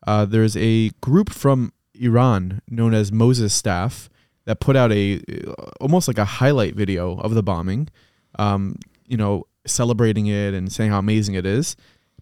uh, 0.06 0.24
there's 0.24 0.56
a 0.56 0.90
group 1.02 1.28
from 1.28 1.72
Iran 1.98 2.60
known 2.68 2.94
as 2.94 3.12
Moses 3.12 3.54
Staff 3.54 4.08
that 4.44 4.60
put 4.60 4.76
out 4.76 4.92
a 4.92 5.20
uh, 5.46 5.52
almost 5.80 6.08
like 6.08 6.18
a 6.18 6.24
highlight 6.24 6.74
video 6.74 7.18
of 7.18 7.34
the 7.34 7.42
bombing, 7.42 7.88
um, 8.38 8.76
you 9.06 9.16
know, 9.16 9.46
celebrating 9.66 10.26
it 10.26 10.54
and 10.54 10.72
saying 10.72 10.90
how 10.90 10.98
amazing 10.98 11.34
it 11.34 11.44
is. 11.44 11.76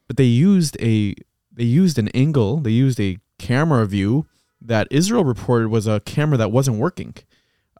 But 0.06 0.16
they 0.16 0.24
used 0.24 0.76
a 0.80 1.14
they 1.52 1.64
used 1.64 1.98
an 1.98 2.08
angle, 2.08 2.58
they 2.58 2.70
used 2.70 3.00
a 3.00 3.18
camera 3.38 3.86
view 3.86 4.26
that 4.60 4.88
Israel 4.90 5.24
reported 5.24 5.68
was 5.68 5.86
a 5.86 6.00
camera 6.00 6.36
that 6.38 6.50
wasn't 6.50 6.78
working. 6.78 7.14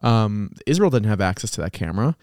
Um, 0.03 0.51
Israel 0.65 0.89
didn't 0.89 1.09
have 1.09 1.21
access 1.21 1.51
to 1.51 1.61
that 1.61 1.73
camera, 1.73 2.15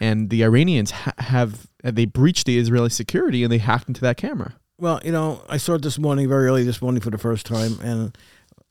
and 0.00 0.30
the 0.30 0.44
Iranians 0.44 0.90
ha- 0.90 1.14
have 1.18 1.66
they 1.82 2.04
breached 2.04 2.46
the 2.46 2.58
Israeli 2.58 2.90
security 2.90 3.42
and 3.42 3.52
they 3.52 3.58
hacked 3.58 3.88
into 3.88 4.02
that 4.02 4.16
camera. 4.16 4.54
Well, 4.78 5.00
you 5.04 5.12
know, 5.12 5.44
I 5.48 5.56
saw 5.56 5.74
it 5.74 5.82
this 5.82 5.98
morning, 5.98 6.28
very 6.28 6.46
early 6.46 6.64
this 6.64 6.82
morning 6.82 7.00
for 7.00 7.10
the 7.10 7.18
first 7.18 7.46
time, 7.46 7.78
and 7.82 8.16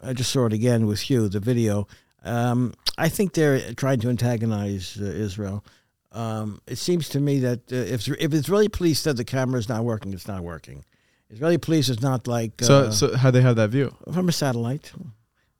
I 0.04 0.14
just 0.14 0.32
saw 0.32 0.46
it 0.46 0.54
again 0.54 0.88
with 0.88 1.10
you, 1.10 1.30
the 1.30 1.40
video. 1.40 1.88
Um, 2.24 2.74
I 2.98 3.10
think 3.10 3.34
they're 3.34 3.74
trying 3.74 4.00
to 4.02 4.10
antagonize 4.10 4.98
uh, 5.00 5.06
Israel. 5.06 5.64
Um, 6.12 6.62
it 6.68 6.78
seems 6.78 7.08
to 7.10 7.20
me 7.20 7.40
that 7.40 7.72
uh, 7.72 7.76
if 7.76 8.08
if 8.08 8.34
Israeli 8.34 8.68
police 8.68 9.00
said 9.00 9.18
the 9.18 9.24
camera 9.24 9.60
is 9.60 9.70
not 9.70 9.84
working, 9.84 10.14
it's 10.14 10.28
not 10.28 10.44
working. 10.44 10.84
Israeli 11.30 11.58
police 11.58 11.88
is 11.88 12.02
not 12.02 12.28
like 12.28 12.62
uh, 12.62 12.66
So, 12.66 12.92
so 12.92 13.16
how 13.16 13.32
they 13.32 13.42
have 13.42 13.56
that 13.56 13.70
view? 13.70 13.96
from 14.14 14.28
a 14.28 14.32
satellite. 14.34 14.92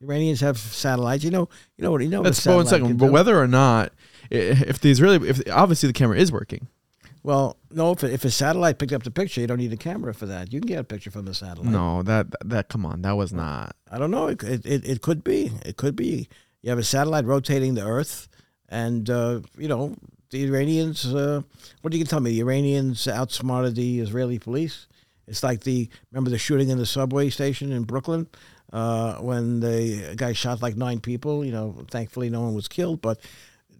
Iranians 0.02 0.42
have 0.42 0.58
satellites. 0.58 1.24
You 1.24 1.32
know, 1.32 1.48
you 1.78 1.84
know 1.84 1.92
what 1.92 2.02
you 2.02 2.10
know. 2.10 2.20
what 2.22 2.28
a 2.28 2.30
Let's 2.30 2.46
go 2.46 2.58
one 2.58 2.68
second. 2.68 2.98
But 2.98 3.08
do? 3.08 3.12
whether 3.12 3.40
or 3.40 3.48
not, 3.48 3.94
if 4.30 4.80
the 4.80 4.92
Israeli, 4.92 5.30
if 5.30 5.42
obviously 5.50 5.88
the 5.88 5.94
camera 5.94 6.18
is 6.18 6.32
working, 6.32 6.68
Well, 7.24 7.58
no, 7.70 7.92
if, 7.92 8.04
if 8.04 8.26
a 8.26 8.32
satellite 8.32 8.80
picked 8.80 8.94
up 8.94 9.04
the 9.04 9.12
picture, 9.12 9.42
you 9.42 9.48
don't 9.48 9.60
need 9.60 9.74
a 9.74 9.78
camera 9.78 10.14
for 10.14 10.26
that. 10.26 10.52
You 10.52 10.60
can 10.60 10.68
get 10.68 10.80
a 10.80 10.84
picture 10.84 11.12
from 11.12 11.26
the 11.26 11.34
satellite. 11.34 11.72
no, 11.72 12.02
that 12.04 12.28
that 12.46 12.70
come 12.70 12.86
on, 12.86 13.04
that 13.04 13.16
was 13.16 13.32
not. 13.32 13.76
I 13.92 14.00
don't 14.00 14.12
know. 14.12 14.28
It, 14.28 14.44
it, 14.44 14.66
it, 14.66 14.90
it 14.90 15.02
could 15.02 15.24
be. 15.24 15.52
It 15.66 15.78
could 15.78 15.96
be. 15.96 16.28
You 16.62 16.70
have 16.70 16.80
a 16.80 16.84
satellite 16.84 17.26
rotating 17.26 17.76
the 17.76 17.86
Earth, 17.86 18.28
and, 18.70 19.10
uh, 19.10 19.42
you 19.58 19.68
know, 19.68 19.96
the 20.30 20.46
Iranians, 20.46 21.14
uh, 21.14 21.42
what 21.82 21.92
do 21.92 21.98
you 21.98 22.04
can 22.04 22.10
tell 22.10 22.22
me? 22.22 22.32
The 22.32 22.40
Iranians 22.42 23.08
outsmarted 23.08 23.76
the 23.76 24.00
Israeli 24.00 24.40
police. 24.40 24.88
It's 25.28 25.44
like 25.44 25.62
the, 25.62 25.90
remember 26.12 26.30
the 26.30 26.38
shooting 26.38 26.70
in 26.70 26.78
the 26.78 26.86
subway 26.86 27.30
station 27.30 27.72
in 27.72 27.84
Brooklyn 27.84 28.28
uh, 28.72 29.16
when 29.16 29.60
the 29.60 30.14
guy 30.16 30.34
shot 30.34 30.62
like 30.62 30.78
nine 30.78 31.00
people? 31.00 31.44
You 31.44 31.52
know, 31.52 31.86
thankfully 31.90 32.30
no 32.30 32.42
one 32.42 32.54
was 32.54 32.68
killed, 32.68 33.02
but 33.02 33.20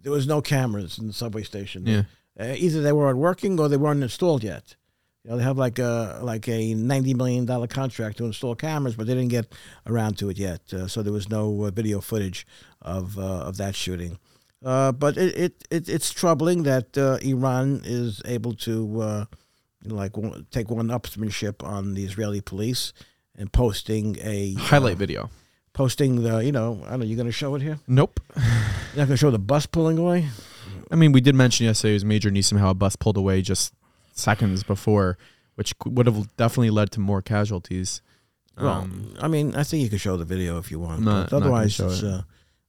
there 0.02 0.12
was 0.12 0.26
no 0.26 0.42
cameras 0.42 0.98
in 0.98 1.06
the 1.06 1.12
subway 1.12 1.42
station. 1.42 1.86
Yeah. 1.86 2.02
Uh, 2.38 2.54
either 2.56 2.80
they 2.80 2.92
weren't 2.92 3.18
working 3.18 3.60
or 3.60 3.68
they 3.68 3.76
weren't 3.76 4.02
installed 4.02 4.42
yet. 4.42 4.76
You 5.24 5.30
know, 5.30 5.36
they 5.36 5.44
have 5.44 5.58
like 5.58 5.78
a 5.78 6.18
like 6.22 6.48
a 6.48 6.74
ninety 6.74 7.14
million 7.14 7.46
dollar 7.46 7.68
contract 7.68 8.16
to 8.18 8.24
install 8.24 8.54
cameras, 8.56 8.96
but 8.96 9.06
they 9.06 9.14
didn't 9.14 9.30
get 9.30 9.52
around 9.86 10.18
to 10.18 10.30
it 10.30 10.38
yet. 10.38 10.72
Uh, 10.72 10.88
so 10.88 11.02
there 11.02 11.12
was 11.12 11.28
no 11.28 11.64
uh, 11.64 11.70
video 11.70 12.00
footage 12.00 12.46
of 12.80 13.18
uh, 13.18 13.22
of 13.22 13.56
that 13.58 13.76
shooting. 13.76 14.18
Uh, 14.64 14.92
but 14.92 15.16
it, 15.16 15.36
it, 15.36 15.64
it 15.70 15.88
it's 15.88 16.12
troubling 16.12 16.62
that 16.64 16.96
uh, 16.98 17.18
Iran 17.22 17.82
is 17.84 18.20
able 18.24 18.54
to 18.54 19.00
uh, 19.00 19.24
you 19.82 19.90
know, 19.90 19.94
like 19.96 20.12
take 20.50 20.70
one 20.70 20.88
upsmanship 20.88 21.62
on 21.64 21.94
the 21.94 22.04
Israeli 22.04 22.40
police 22.40 22.92
and 23.36 23.52
posting 23.52 24.16
a 24.22 24.54
Highlight 24.54 24.98
video. 24.98 25.30
posting 25.72 26.22
the 26.22 26.38
you 26.44 26.52
know 26.52 26.80
I 26.86 26.90
don't 26.90 27.00
know 27.00 27.06
you're 27.06 27.16
going 27.16 27.26
to 27.26 27.32
show 27.32 27.54
it 27.54 27.62
here. 27.62 27.78
Nope. 27.86 28.18
You're 28.34 28.44
not 28.98 29.06
going 29.06 29.08
to 29.08 29.16
show 29.16 29.30
the 29.30 29.38
bus 29.38 29.66
pulling 29.66 29.98
away. 29.98 30.28
I 30.92 30.94
mean, 30.96 31.12
we 31.12 31.20
did 31.22 31.34
mention 31.34 31.64
yesterday 31.66 31.92
it 31.92 31.94
was 31.94 32.04
Major 32.04 32.30
Neeson 32.30 32.58
how 32.58 32.70
a 32.70 32.74
bus 32.74 32.96
pulled 32.96 33.16
away 33.16 33.40
just 33.42 33.72
seconds 34.12 34.62
before, 34.62 35.16
which 35.54 35.72
would 35.86 36.06
have 36.06 36.36
definitely 36.36 36.70
led 36.70 36.90
to 36.92 37.00
more 37.00 37.22
casualties. 37.22 38.02
Well, 38.58 38.68
Um, 38.82 39.14
I 39.18 39.26
mean, 39.28 39.54
I 39.56 39.64
think 39.64 39.82
you 39.82 39.88
can 39.88 39.98
show 39.98 40.18
the 40.18 40.26
video 40.26 40.58
if 40.58 40.70
you 40.70 40.78
want. 40.78 41.00
Not- 41.00 41.02
but 41.02 41.10
I'm 41.10 41.18
not 41.20 41.30
gonna 41.30 41.44
otherwise, 41.46 41.80
it's, 41.80 42.02
it. 42.02 42.06
uh, 42.12 42.22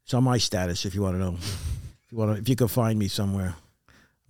it's 0.05 0.13
on 0.13 0.23
my 0.23 0.37
status 0.37 0.85
if 0.85 0.95
you 0.95 1.01
want 1.01 1.15
to 1.15 1.19
know. 1.19 1.35
if 1.35 2.11
you 2.11 2.17
want 2.17 2.33
to, 2.35 2.41
if 2.41 2.47
you 2.47 2.55
can 2.55 2.69
find 2.69 2.97
me 2.97 3.09
somewhere, 3.09 3.55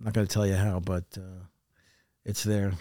I'm 0.00 0.04
not 0.06 0.12
going 0.14 0.26
to 0.26 0.32
tell 0.32 0.46
you 0.46 0.56
how, 0.56 0.80
but 0.80 1.04
uh, 1.16 1.20
it's 2.24 2.42
there. 2.42 2.72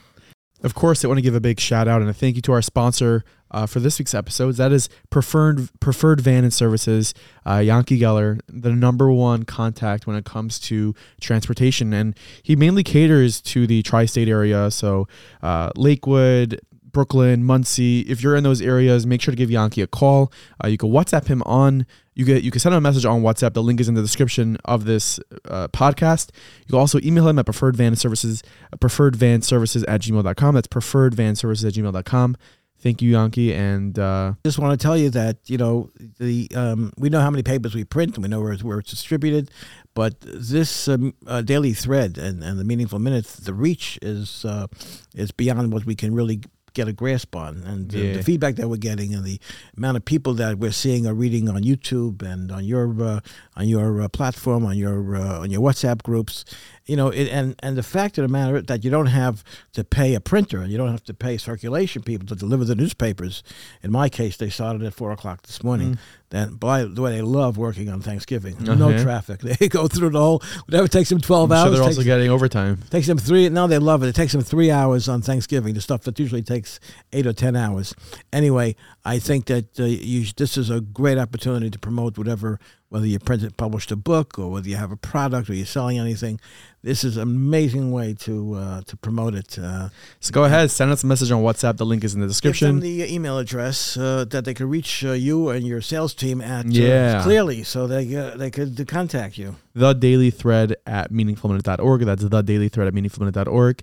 Of 0.64 0.74
course, 0.74 1.04
I 1.04 1.10
want 1.10 1.18
to 1.18 1.22
give 1.22 1.36
a 1.36 1.42
big 1.42 1.60
shout 1.60 1.90
out 1.90 2.02
and 2.02 2.10
a 2.10 2.14
thank 2.14 2.38
you 2.38 2.42
to 2.44 2.54
our 2.54 2.62
sponsor 2.62 3.26
uh, 3.52 3.66
for 3.66 3.82
this 3.82 4.00
week's 4.00 4.14
episodes. 4.14 4.58
That 4.58 4.72
is 4.72 4.90
Preferred 5.10 5.70
Preferred 5.82 6.22
Van 6.22 6.44
and 6.44 6.54
Services, 6.54 7.14
uh, 7.46 7.58
Yankee 7.58 8.00
Geller, 8.00 8.40
the 8.48 8.72
number 8.72 9.12
one 9.12 9.44
contact 9.44 10.08
when 10.08 10.16
it 10.16 10.26
comes 10.26 10.60
to 10.60 10.96
transportation, 11.20 11.94
and 11.94 12.18
he 12.42 12.56
mainly 12.56 12.84
caters 12.84 13.42
to 13.42 13.68
the 13.68 13.84
tri-state 13.84 14.30
area, 14.30 14.72
so 14.72 15.08
uh, 15.42 15.70
Lakewood. 15.76 16.62
Brooklyn, 16.94 17.44
Monsey. 17.44 18.02
If 18.02 18.24
you're 18.24 18.36
in 18.36 18.44
those 18.44 18.62
areas, 18.62 19.06
make 19.06 19.22
sure 19.22 19.32
to 19.32 19.36
give 19.36 19.52
Yankee 19.52 19.82
a 19.82 19.88
call. 19.88 20.32
Uh, 20.64 20.68
you 20.68 20.78
can 20.78 20.90
WhatsApp 20.90 21.28
him 21.28 21.42
on. 21.44 21.86
You 22.14 22.26
get 22.26 22.44
you 22.44 22.52
can 22.52 22.60
send 22.60 22.74
him 22.74 22.78
a 22.78 22.82
message 22.82 23.06
on 23.06 23.22
WhatsApp. 23.22 23.54
The 23.54 23.64
link 23.64 23.82
is 23.82 23.90
in 23.90 23.96
the 23.96 24.02
description 24.02 24.58
of 24.66 24.86
this 24.86 25.20
uh, 25.50 25.68
podcast. 25.70 26.30
You 26.62 26.68
can 26.72 26.80
also 26.80 27.00
email 27.04 27.28
him 27.28 27.40
at 27.40 27.46
preferred 27.46 27.76
van 27.76 27.96
services 27.96 28.44
preferred 28.80 29.16
van 29.16 29.42
services 29.42 29.84
at 29.86 30.02
gmail.com. 30.02 30.56
That's 30.56 30.68
preferred 30.68 31.16
van 31.16 31.36
services 31.36 31.66
at 31.66 31.74
gmail.com. 31.74 32.38
Thank 32.84 33.02
you, 33.02 33.12
Yankee. 33.12 33.54
And 33.54 33.98
uh, 33.98 34.34
just 34.44 34.60
want 34.60 34.78
to 34.78 34.84
tell 34.84 34.98
you 34.98 35.10
that 35.12 35.38
you 35.46 35.58
know 35.58 35.90
the 36.20 36.50
um, 36.54 36.92
we 36.98 37.10
know 37.10 37.22
how 37.22 37.32
many 37.32 37.42
papers 37.42 37.74
we 37.74 37.86
print 37.86 38.16
and 38.16 38.24
we 38.24 38.30
know 38.30 38.42
where 38.42 38.52
it's, 38.52 38.64
where 38.64 38.80
it's 38.80 38.92
distributed, 38.92 39.50
but 39.96 40.20
this 40.22 40.90
um, 40.90 41.14
uh, 41.26 41.42
daily 41.42 41.74
thread 41.74 42.18
and, 42.18 42.44
and 42.44 42.60
the 42.60 42.66
meaningful 42.66 43.00
minutes, 43.00 43.38
the 43.38 43.54
reach 43.54 43.98
is 44.02 44.44
uh, 44.44 44.68
is 45.16 45.32
beyond 45.32 45.72
what 45.72 45.86
we 45.86 45.96
can 45.96 46.14
really 46.14 46.42
get 46.74 46.88
a 46.88 46.94
grasp 46.94 47.36
on. 47.36 47.64
And 47.66 47.90
the, 47.90 48.00
Yeah. 48.00 48.14
the 48.18 48.24
feedback 48.24 48.56
that 48.56 48.68
we're 48.70 48.78
getting 48.78 49.14
and 49.14 49.24
the 49.24 49.40
amount 49.78 49.98
of 49.98 50.06
people 50.06 50.34
that 50.36 50.58
we're 50.60 50.72
seeing 50.72 51.06
or 51.08 51.14
reading 51.14 51.48
on 51.50 51.64
YouTube 51.64 52.22
and 52.22 52.52
on 52.52 52.66
your 52.66 53.02
uh, 53.02 53.20
on 53.56 53.68
your 53.68 54.02
uh, 54.02 54.08
platform, 54.10 54.66
on 54.66 54.78
your 54.78 55.16
uh, 55.16 55.40
on 55.42 55.52
your 55.52 55.62
WhatsApp 55.62 56.04
groups, 56.04 56.46
you 56.86 56.96
know, 56.98 57.08
it, 57.10 57.30
and 57.30 57.56
and 57.60 57.78
the 57.78 57.84
fact 57.84 58.18
of 58.18 58.24
the 58.24 58.28
matter 58.28 58.58
is 58.58 58.66
that 58.66 58.84
you 58.84 58.90
don't 58.92 59.06
have 59.08 59.44
to 59.74 59.84
pay 59.84 60.16
a 60.16 60.20
printer 60.20 60.60
and 60.60 60.70
you 60.72 60.78
don't 60.78 60.92
have 60.92 61.04
to 61.06 61.14
pay 61.14 61.38
circulation 61.38 62.02
people 62.04 62.28
to 62.28 62.36
deliver 62.36 62.66
the 62.66 62.76
newspapers. 62.76 63.42
In 63.84 63.92
my 63.92 64.10
case, 64.10 64.36
they 64.38 64.50
started 64.50 64.84
at 64.84 64.94
four 64.94 65.12
o'clock 65.12 65.44
this 65.44 65.64
morning. 65.64 65.98
Then, 66.30 66.56
by 66.56 66.84
the 66.84 67.00
way, 67.00 67.12
they 67.12 67.22
love 67.22 67.58
working 67.58 67.90
on 67.90 68.02
Thanksgiving. 68.02 68.56
No 68.60 68.74
Uh-huh. 68.90 69.04
traffic. 69.04 69.40
They 69.60 69.68
go 69.70 69.88
through 69.88 70.10
the 70.10 70.20
whole. 70.20 70.42
Whatever 70.66 70.88
takes 70.88 71.10
them 71.10 71.22
twelve 71.22 71.52
I'm 71.52 71.58
sure 71.58 71.66
hours. 71.68 71.72
they're 71.78 71.88
takes- 71.88 71.98
also 72.00 72.06
getting 72.06 72.30
overtime. 72.32 72.80
Takes 72.90 73.08
them 73.08 73.18
three. 73.20 73.48
Now 73.50 73.68
they 73.68 73.78
love 73.78 74.04
it. 74.04 74.08
It 74.08 74.16
takes 74.16 74.32
them 74.34 74.42
three 74.42 74.72
hours 74.72 75.08
on 75.08 75.22
Thanksgiving. 75.22 75.76
The 75.76 75.82
stuff 75.82 76.02
that 76.04 76.18
usually 76.20 76.42
takes 76.42 76.80
eight 77.14 77.28
or 77.28 77.34
ten 77.34 77.56
hours. 77.56 77.94
Anyway, 78.34 78.76
I 79.06 79.20
think 79.20 79.46
that 79.46 79.80
uh, 79.80 79.84
you, 79.86 80.26
this 80.36 80.58
is 80.58 80.70
a 80.70 80.82
great 80.82 81.18
opportunity 81.20 81.70
to 81.70 81.80
promote 81.80 82.18
whatever, 82.18 82.60
whether 82.94 83.08
you 83.08 83.18
printed, 83.18 83.58
published 83.58 83.92
a 83.92 83.96
book, 83.96 84.38
or 84.38 84.52
whether 84.52 84.70
you 84.70 84.76
have 84.76 84.92
a 84.92 84.96
product, 84.96 85.50
or 85.50 85.56
you're 85.56 85.66
selling 85.66 85.98
anything. 85.98 86.40
This 86.84 87.04
is 87.04 87.18
an 87.18 87.24
amazing 87.24 87.92
way 87.92 88.14
to 88.26 88.54
uh, 88.54 88.82
to 88.90 88.96
promote 88.98 89.34
it. 89.34 89.58
Uh, 89.58 89.90
So 90.20 90.32
go 90.32 90.44
ahead, 90.44 90.70
send 90.70 90.92
us 90.92 91.04
a 91.04 91.08
message 91.08 91.32
on 91.32 91.42
WhatsApp. 91.42 91.78
The 91.78 91.86
link 91.88 92.04
is 92.04 92.14
in 92.14 92.20
the 92.22 92.28
give 92.28 92.32
description. 92.34 92.68
them 92.68 92.80
the 92.82 93.12
email 93.12 93.40
address 93.40 93.98
uh, 93.98 94.26
that 94.30 94.46
they 94.46 94.54
can 94.54 94.70
reach 94.70 95.04
uh, 95.04 95.14
you 95.14 95.50
and 95.50 95.66
your 95.66 95.82
sales 95.82 96.14
team 96.14 96.40
at 96.40 96.66
uh, 96.66 96.70
Yeah. 96.70 97.24
clearly, 97.24 97.64
so 97.64 97.88
they 97.88 98.16
uh, 98.16 98.38
they 98.38 98.52
could 98.52 98.88
contact 98.88 99.40
you. 99.40 99.56
the 99.74 99.94
daily 99.94 100.30
thread 100.30 100.76
at 100.86 101.12
meaningfulminute.org. 101.12 102.02
That's 102.06 102.24
the 102.24 102.42
daily 102.44 102.70
thread 102.70 102.88
at 102.88 102.94
meaningfulminute.org. 102.94 103.82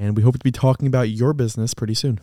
And 0.00 0.16
we 0.16 0.22
hope 0.22 0.34
to 0.38 0.44
be 0.44 0.52
talking 0.52 0.86
about 0.86 1.08
your 1.08 1.32
business 1.34 1.74
pretty 1.74 1.94
soon. 1.94 2.20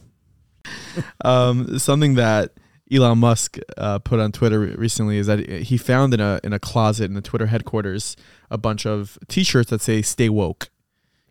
um, 1.26 1.78
something 1.80 2.16
that 2.16 2.54
Elon 2.92 3.20
Musk 3.20 3.58
uh, 3.78 4.00
put 4.00 4.20
on 4.20 4.32
Twitter 4.32 4.60
recently 4.60 5.18
is 5.18 5.28
that 5.28 5.48
he 5.48 5.78
found 5.78 6.14
in 6.14 6.20
a 6.20 6.40
in 6.44 6.54
a 6.54 6.60
closet 6.60 7.06
in 7.06 7.14
the 7.14 7.22
Twitter 7.22 7.48
headquarters 7.48 8.16
a 8.50 8.58
bunch 8.58 8.86
of 8.86 9.18
T-shirts 9.28 9.70
that 9.70 9.82
say 9.82 10.02
"Stay 10.02 10.30
woke." 10.30 10.70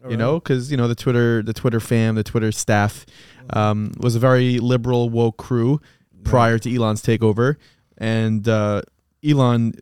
you 0.09 0.17
know, 0.17 0.39
because 0.39 0.71
you 0.71 0.77
know 0.77 0.87
the 0.87 0.95
Twitter 0.95 1.43
the 1.43 1.53
Twitter 1.53 1.81
fam, 1.81 2.15
the 2.15 2.23
Twitter 2.23 2.53
staff 2.53 3.05
um, 3.51 3.93
was 3.99 4.15
a 4.15 4.19
very 4.19 4.59
liberal 4.59 5.11
woke 5.11 5.37
crew 5.37 5.81
prior 6.25 6.59
to 6.59 6.75
Elon's 6.75 7.03
takeover, 7.03 7.57
and 7.97 8.47
uh, 8.49 8.83
Elon 9.29 9.75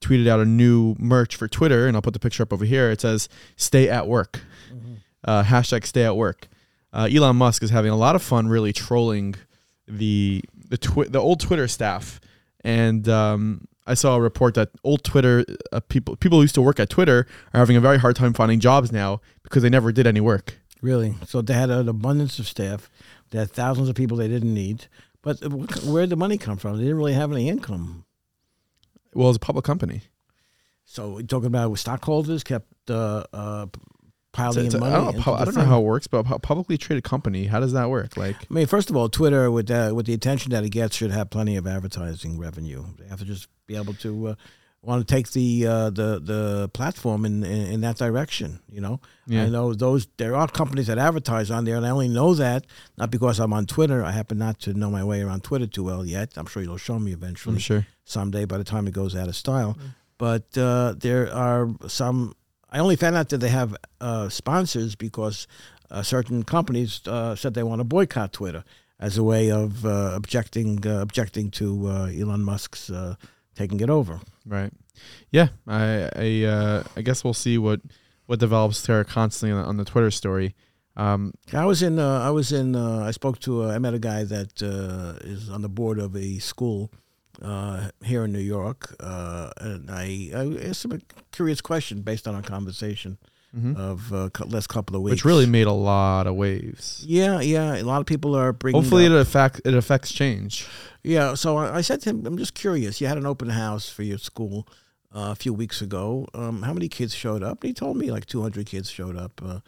tweeted 0.00 0.28
out 0.28 0.40
a 0.40 0.44
new 0.44 0.94
merch 0.98 1.36
for 1.36 1.48
Twitter, 1.48 1.86
and 1.86 1.96
I'll 1.96 2.02
put 2.02 2.12
the 2.12 2.20
picture 2.20 2.42
up 2.42 2.52
over 2.52 2.64
here. 2.64 2.90
It 2.90 3.00
says 3.00 3.28
"Stay 3.56 3.88
at 3.88 4.06
work," 4.06 4.40
uh, 5.24 5.44
hashtag 5.44 5.86
Stay 5.86 6.04
at 6.04 6.16
work. 6.16 6.48
Uh, 6.92 7.08
Elon 7.10 7.36
Musk 7.36 7.62
is 7.62 7.70
having 7.70 7.90
a 7.90 7.96
lot 7.96 8.14
of 8.14 8.22
fun, 8.22 8.48
really 8.48 8.72
trolling 8.74 9.34
the 9.88 10.42
the 10.72 10.78
twi- 10.78 11.08
the 11.08 11.18
old 11.18 11.38
Twitter 11.38 11.68
staff, 11.68 12.18
and 12.64 13.06
um, 13.06 13.68
I 13.86 13.92
saw 13.92 14.16
a 14.16 14.20
report 14.22 14.54
that 14.54 14.70
old 14.82 15.04
Twitter 15.04 15.44
uh, 15.70 15.80
people 15.80 16.16
people 16.16 16.38
who 16.38 16.42
used 16.42 16.54
to 16.54 16.62
work 16.62 16.80
at 16.80 16.88
Twitter 16.88 17.26
are 17.52 17.58
having 17.58 17.76
a 17.76 17.80
very 17.80 17.98
hard 17.98 18.16
time 18.16 18.32
finding 18.32 18.58
jobs 18.58 18.90
now 18.90 19.20
because 19.42 19.62
they 19.62 19.68
never 19.68 19.92
did 19.92 20.06
any 20.06 20.20
work. 20.20 20.58
Really? 20.80 21.14
So 21.26 21.42
they 21.42 21.52
had 21.52 21.68
an 21.68 21.90
abundance 21.90 22.38
of 22.38 22.48
staff. 22.48 22.88
They 23.30 23.38
had 23.38 23.50
thousands 23.50 23.90
of 23.90 23.94
people 23.94 24.16
they 24.16 24.28
didn't 24.28 24.54
need. 24.54 24.86
But 25.20 25.40
where 25.84 26.04
did 26.04 26.10
the 26.10 26.16
money 26.16 26.38
come 26.38 26.56
from? 26.56 26.78
They 26.78 26.84
didn't 26.84 26.96
really 26.96 27.12
have 27.12 27.30
any 27.30 27.50
income. 27.50 28.06
Well, 29.14 29.28
it's 29.28 29.36
a 29.36 29.40
public 29.40 29.66
company. 29.66 30.00
So 30.86 31.16
we're 31.16 31.22
talking 31.22 31.46
about 31.48 31.78
stockholders 31.78 32.42
kept 32.42 32.90
uh, 32.90 33.24
uh, 33.32 33.66
piling 34.32 34.60
in 34.60 34.66
it's- 34.66 34.80
money. 34.80 34.94
I 34.94 34.98
don't, 35.12 35.26
know, 35.26 35.34
I 35.34 35.44
don't 35.44 35.54
know 35.56 35.64
how 35.64 35.80
it 35.80 35.84
works, 35.84 36.06
but 36.06 36.26
a 36.30 36.38
publicly 36.38 36.78
traded 36.78 37.04
company, 37.04 37.46
how 37.46 37.60
does 37.60 37.72
that 37.72 37.90
work? 37.90 38.16
Like, 38.16 38.36
I 38.36 38.54
mean, 38.54 38.66
first 38.66 38.90
of 38.90 38.96
all, 38.96 39.08
Twitter 39.08 39.50
with 39.50 39.70
uh, 39.70 39.92
with 39.94 40.06
the 40.06 40.14
attention 40.14 40.50
that 40.52 40.64
it 40.64 40.70
gets 40.70 40.96
should 40.96 41.10
have 41.10 41.30
plenty 41.30 41.56
of 41.56 41.66
advertising 41.66 42.38
revenue. 42.38 42.84
They 42.98 43.06
have 43.08 43.18
to 43.20 43.24
just 43.24 43.48
be 43.66 43.76
able 43.76 43.94
to 43.94 44.28
uh, 44.28 44.34
want 44.84 45.06
to 45.06 45.14
take 45.14 45.30
the 45.32 45.66
uh, 45.66 45.90
the 45.90 46.18
the 46.18 46.68
platform 46.72 47.24
in, 47.24 47.44
in 47.44 47.72
in 47.74 47.80
that 47.82 47.96
direction. 47.98 48.60
You 48.68 48.80
know, 48.80 49.00
Yeah. 49.26 49.44
I 49.44 49.48
know 49.48 49.74
those 49.74 50.08
there 50.16 50.34
are 50.34 50.48
companies 50.48 50.86
that 50.88 50.98
advertise 50.98 51.50
on 51.50 51.64
there, 51.64 51.76
and 51.76 51.86
I 51.86 51.90
only 51.90 52.08
know 52.08 52.34
that 52.34 52.66
not 52.96 53.10
because 53.10 53.38
I'm 53.38 53.52
on 53.52 53.66
Twitter. 53.66 54.02
I 54.04 54.10
happen 54.12 54.38
not 54.38 54.58
to 54.60 54.72
know 54.74 54.90
my 54.90 55.04
way 55.04 55.20
around 55.22 55.44
Twitter 55.44 55.66
too 55.66 55.84
well 55.84 56.04
yet. 56.06 56.32
I'm 56.36 56.46
sure 56.46 56.62
you'll 56.62 56.78
show 56.78 56.98
me 56.98 57.12
eventually 57.12 57.54
I'm 57.56 57.60
sure. 57.60 57.86
someday 58.04 58.44
by 58.46 58.58
the 58.58 58.64
time 58.64 58.88
it 58.88 58.94
goes 58.94 59.14
out 59.14 59.28
of 59.28 59.36
style. 59.36 59.76
But 60.18 60.56
uh, 60.56 60.94
there 60.96 61.32
are 61.32 61.68
some. 61.86 62.34
I 62.72 62.78
only 62.78 62.96
found 62.96 63.16
out 63.16 63.28
that 63.28 63.38
they 63.38 63.50
have 63.50 63.76
uh, 64.00 64.30
sponsors 64.30 64.96
because 64.96 65.46
uh, 65.90 66.02
certain 66.02 66.42
companies 66.42 67.02
uh, 67.06 67.36
said 67.36 67.52
they 67.52 67.62
want 67.62 67.80
to 67.80 67.84
boycott 67.84 68.32
Twitter 68.32 68.64
as 68.98 69.18
a 69.18 69.22
way 69.22 69.50
of 69.50 69.84
uh, 69.84 70.12
objecting 70.14 70.84
uh, 70.86 71.02
objecting 71.02 71.50
to 71.50 71.86
uh, 71.86 72.06
Elon 72.06 72.42
Musk's 72.42 72.88
uh, 72.88 73.16
taking 73.54 73.80
it 73.80 73.90
over. 73.90 74.20
Right. 74.46 74.72
Yeah. 75.30 75.48
I 75.68 76.08
I 76.16 76.44
uh, 76.44 76.82
I 76.96 77.02
guess 77.02 77.22
we'll 77.22 77.34
see 77.34 77.58
what 77.58 77.82
what 78.26 78.38
develops 78.38 78.80
there 78.86 79.04
constantly 79.04 79.56
on, 79.56 79.64
on 79.66 79.76
the 79.76 79.84
Twitter 79.84 80.10
story. 80.10 80.54
Um, 80.96 81.32
I 81.52 81.64
was 81.64 81.82
in. 81.82 81.98
Uh, 81.98 82.20
I 82.20 82.30
was 82.30 82.52
in. 82.52 82.76
Uh, 82.76 83.00
I 83.00 83.10
spoke 83.10 83.38
to. 83.40 83.64
Uh, 83.64 83.74
I 83.74 83.78
met 83.78 83.94
a 83.94 83.98
guy 83.98 84.24
that 84.24 84.62
uh, 84.62 85.18
is 85.26 85.50
on 85.50 85.62
the 85.62 85.68
board 85.68 85.98
of 85.98 86.16
a 86.16 86.38
school 86.38 86.90
uh, 87.42 87.90
here 88.04 88.24
in 88.24 88.32
New 88.32 88.38
York, 88.38 88.94
uh, 89.00 89.50
and 89.58 89.90
I, 89.90 90.30
I 90.34 90.68
asked 90.68 90.84
him 90.84 90.92
a 90.92 91.00
curious 91.32 91.60
question 91.60 92.02
based 92.02 92.28
on 92.28 92.34
our 92.34 92.42
conversation 92.42 93.18
mhm. 93.56 93.76
of 93.76 94.12
uh, 94.12 94.28
last 94.46 94.68
couple 94.68 94.96
of 94.96 95.02
weeks. 95.02 95.12
which 95.12 95.24
really 95.24 95.46
made 95.46 95.66
a 95.66 95.72
lot 95.72 96.26
of 96.26 96.36
waves. 96.36 97.04
Yeah, 97.06 97.40
yeah. 97.40 97.76
A 97.76 97.82
lot 97.82 98.00
of 98.00 98.06
people 98.06 98.34
are 98.34 98.52
bringing. 98.52 98.80
Hopefully, 98.80 99.06
it 99.06 99.12
up, 99.12 99.20
affect 99.20 99.60
it 99.64 99.74
affects 99.74 100.12
change. 100.12 100.66
yeah. 101.02 101.34
So 101.34 101.58
I, 101.58 101.78
I 101.78 101.80
said 101.80 102.00
to 102.02 102.10
him, 102.10 102.26
"I'm 102.26 102.38
just 102.38 102.54
curious. 102.54 103.00
You 103.00 103.06
had 103.06 103.18
an 103.18 103.26
open 103.26 103.50
house 103.50 103.88
for 103.88 104.02
your 104.02 104.18
school 104.18 104.68
uh, 105.14 105.30
a 105.32 105.34
few 105.34 105.52
weeks 105.52 105.82
ago. 105.82 106.28
Um, 106.34 106.62
how 106.62 106.72
many 106.72 106.88
kids 106.88 107.14
showed 107.14 107.42
up?" 107.42 107.62
And 107.62 107.68
he 107.68 107.74
told 107.74 107.96
me 107.96 108.10
like 108.10 108.26
200 108.26 108.66
kids 108.66 108.90
showed 108.90 109.16
up. 109.16 109.40
Uh, 109.44 109.60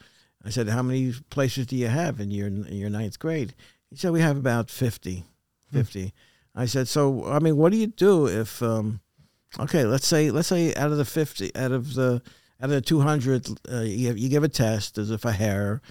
I 0.45 0.51
said, 0.51 0.69
"How 0.69 0.83
many 0.83 1.13
places 1.31 1.67
do 1.67 1.77
you 1.77 1.89
have 1.89 2.21
in 2.21 2.31
your 2.31 2.47
in 2.47 2.77
your 2.77 2.91
ninth 2.91 3.19
grade?" 3.19 3.55
He 3.91 3.97
said, 3.97 4.13
"We 4.13 4.21
have 4.21 4.37
about 4.37 4.71
50." 4.71 5.25
50. 5.73 6.13
I 6.55 6.67
said, 6.67 6.89
"So 6.89 7.27
I 7.27 7.39
mean, 7.39 7.57
what 7.57 7.73
do 7.73 7.79
you 7.79 7.89
do 7.89 8.27
if 8.27 8.63
um, 8.63 9.01
okay, 9.59 9.85
let's 9.85 10.07
say 10.07 10.31
let's 10.31 10.49
say 10.49 10.75
out 10.75 10.93
of 10.93 10.99
the 10.99 11.05
50, 11.05 11.55
out 11.57 11.73
of 11.73 11.95
the 11.95 12.23
out 12.61 12.71
of 12.71 12.71
the 12.71 12.81
200, 12.81 13.49
uh, 13.71 13.81
you, 13.81 14.15
you 14.15 14.29
give 14.29 14.45
a 14.45 14.49
test 14.49 14.99
as 14.99 15.11
if 15.11 15.25
a 15.25 15.33
hair." 15.33 15.83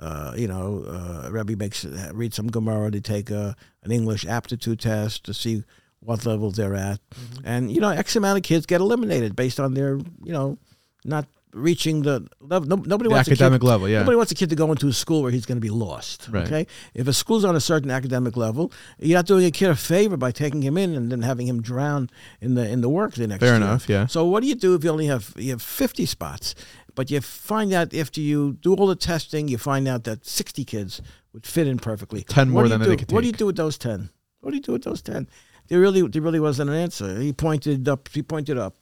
uh, 0.00 0.32
you 0.34 0.48
know, 0.48 0.84
uh, 0.88 1.30
Rebbe 1.30 1.56
makes 1.56 1.84
read 1.84 2.32
some 2.32 2.48
Gemara 2.50 2.90
to 2.90 3.00
take 3.00 3.30
a, 3.30 3.54
an 3.84 3.92
English 3.92 4.24
aptitude 4.26 4.80
test 4.80 5.24
to 5.24 5.34
see 5.34 5.62
what 6.00 6.24
level 6.24 6.50
they're 6.50 6.74
at, 6.74 7.00
and 7.44 7.70
you 7.70 7.80
know, 7.80 7.90
X 7.90 8.16
amount 8.16 8.38
of 8.38 8.42
kids 8.42 8.64
get 8.64 8.80
eliminated 8.80 9.36
based 9.36 9.60
on 9.60 9.74
their, 9.74 9.98
you 10.24 10.32
know, 10.32 10.56
not 11.04 11.26
reaching 11.52 12.02
the 12.02 12.26
level. 12.40 12.68
No, 12.68 12.76
nobody 12.76 13.08
The 13.08 13.14
wants 13.14 13.28
a 13.28 13.32
academic 13.32 13.60
kid, 13.60 13.66
level, 13.66 13.88
yeah. 13.88 14.00
Nobody 14.00 14.16
wants 14.16 14.32
a 14.32 14.34
kid 14.34 14.50
to 14.50 14.56
go 14.56 14.70
into 14.70 14.86
a 14.88 14.92
school 14.92 15.22
where 15.22 15.30
he's 15.32 15.46
going 15.46 15.56
to 15.56 15.60
be 15.60 15.70
lost. 15.70 16.28
Right. 16.30 16.46
Okay, 16.46 16.66
if 16.94 17.08
a 17.08 17.12
school's 17.12 17.44
on 17.44 17.56
a 17.56 17.60
certain 17.60 17.90
academic 17.90 18.36
level, 18.36 18.72
you're 18.98 19.18
not 19.18 19.26
doing 19.26 19.44
a 19.44 19.50
kid 19.50 19.68
a 19.70 19.74
favor 19.76 20.16
by 20.16 20.30
taking 20.30 20.62
him 20.62 20.76
in 20.78 20.94
and 20.94 21.10
then 21.10 21.22
having 21.22 21.46
him 21.46 21.60
drown 21.62 22.08
in 22.40 22.54
the 22.54 22.68
in 22.68 22.80
the 22.80 22.88
work 22.88 23.14
the 23.14 23.26
next 23.26 23.40
Fair 23.40 23.54
year. 23.54 23.56
enough, 23.56 23.88
yeah. 23.88 24.06
So 24.06 24.24
what 24.24 24.42
do 24.42 24.48
you 24.48 24.54
do 24.54 24.74
if 24.74 24.84
you 24.84 24.90
only 24.90 25.06
have 25.06 25.32
you 25.36 25.50
have 25.50 25.62
50 25.62 26.06
spots, 26.06 26.54
but 26.94 27.10
you 27.10 27.20
find 27.20 27.72
out 27.72 27.94
after 27.94 28.20
you 28.20 28.52
do 28.60 28.74
all 28.74 28.86
the 28.86 28.96
testing, 28.96 29.48
you 29.48 29.58
find 29.58 29.88
out 29.88 30.04
that 30.04 30.24
60 30.26 30.64
kids 30.64 31.00
would 31.32 31.46
fit 31.46 31.66
in 31.66 31.78
perfectly. 31.78 32.22
10 32.22 32.52
What 32.52 32.60
more 32.62 32.68
than 32.68 32.80
do? 32.80 32.86
they 32.86 32.96
could 32.96 33.10
What 33.12 33.20
do 33.22 33.26
you 33.26 33.32
do 33.32 33.46
with 33.46 33.56
those 33.56 33.78
10? 33.78 34.10
What 34.40 34.50
do 34.50 34.56
you 34.56 34.62
do 34.62 34.72
with 34.72 34.84
those 34.84 35.02
10? 35.02 35.28
There 35.68 35.78
really 35.80 36.02
there 36.08 36.22
really 36.22 36.40
wasn't 36.40 36.70
an 36.70 36.76
answer. 36.76 37.20
He 37.20 37.32
pointed 37.32 37.88
up. 37.88 38.08
He 38.12 38.22
pointed 38.22 38.58
up. 38.58 38.74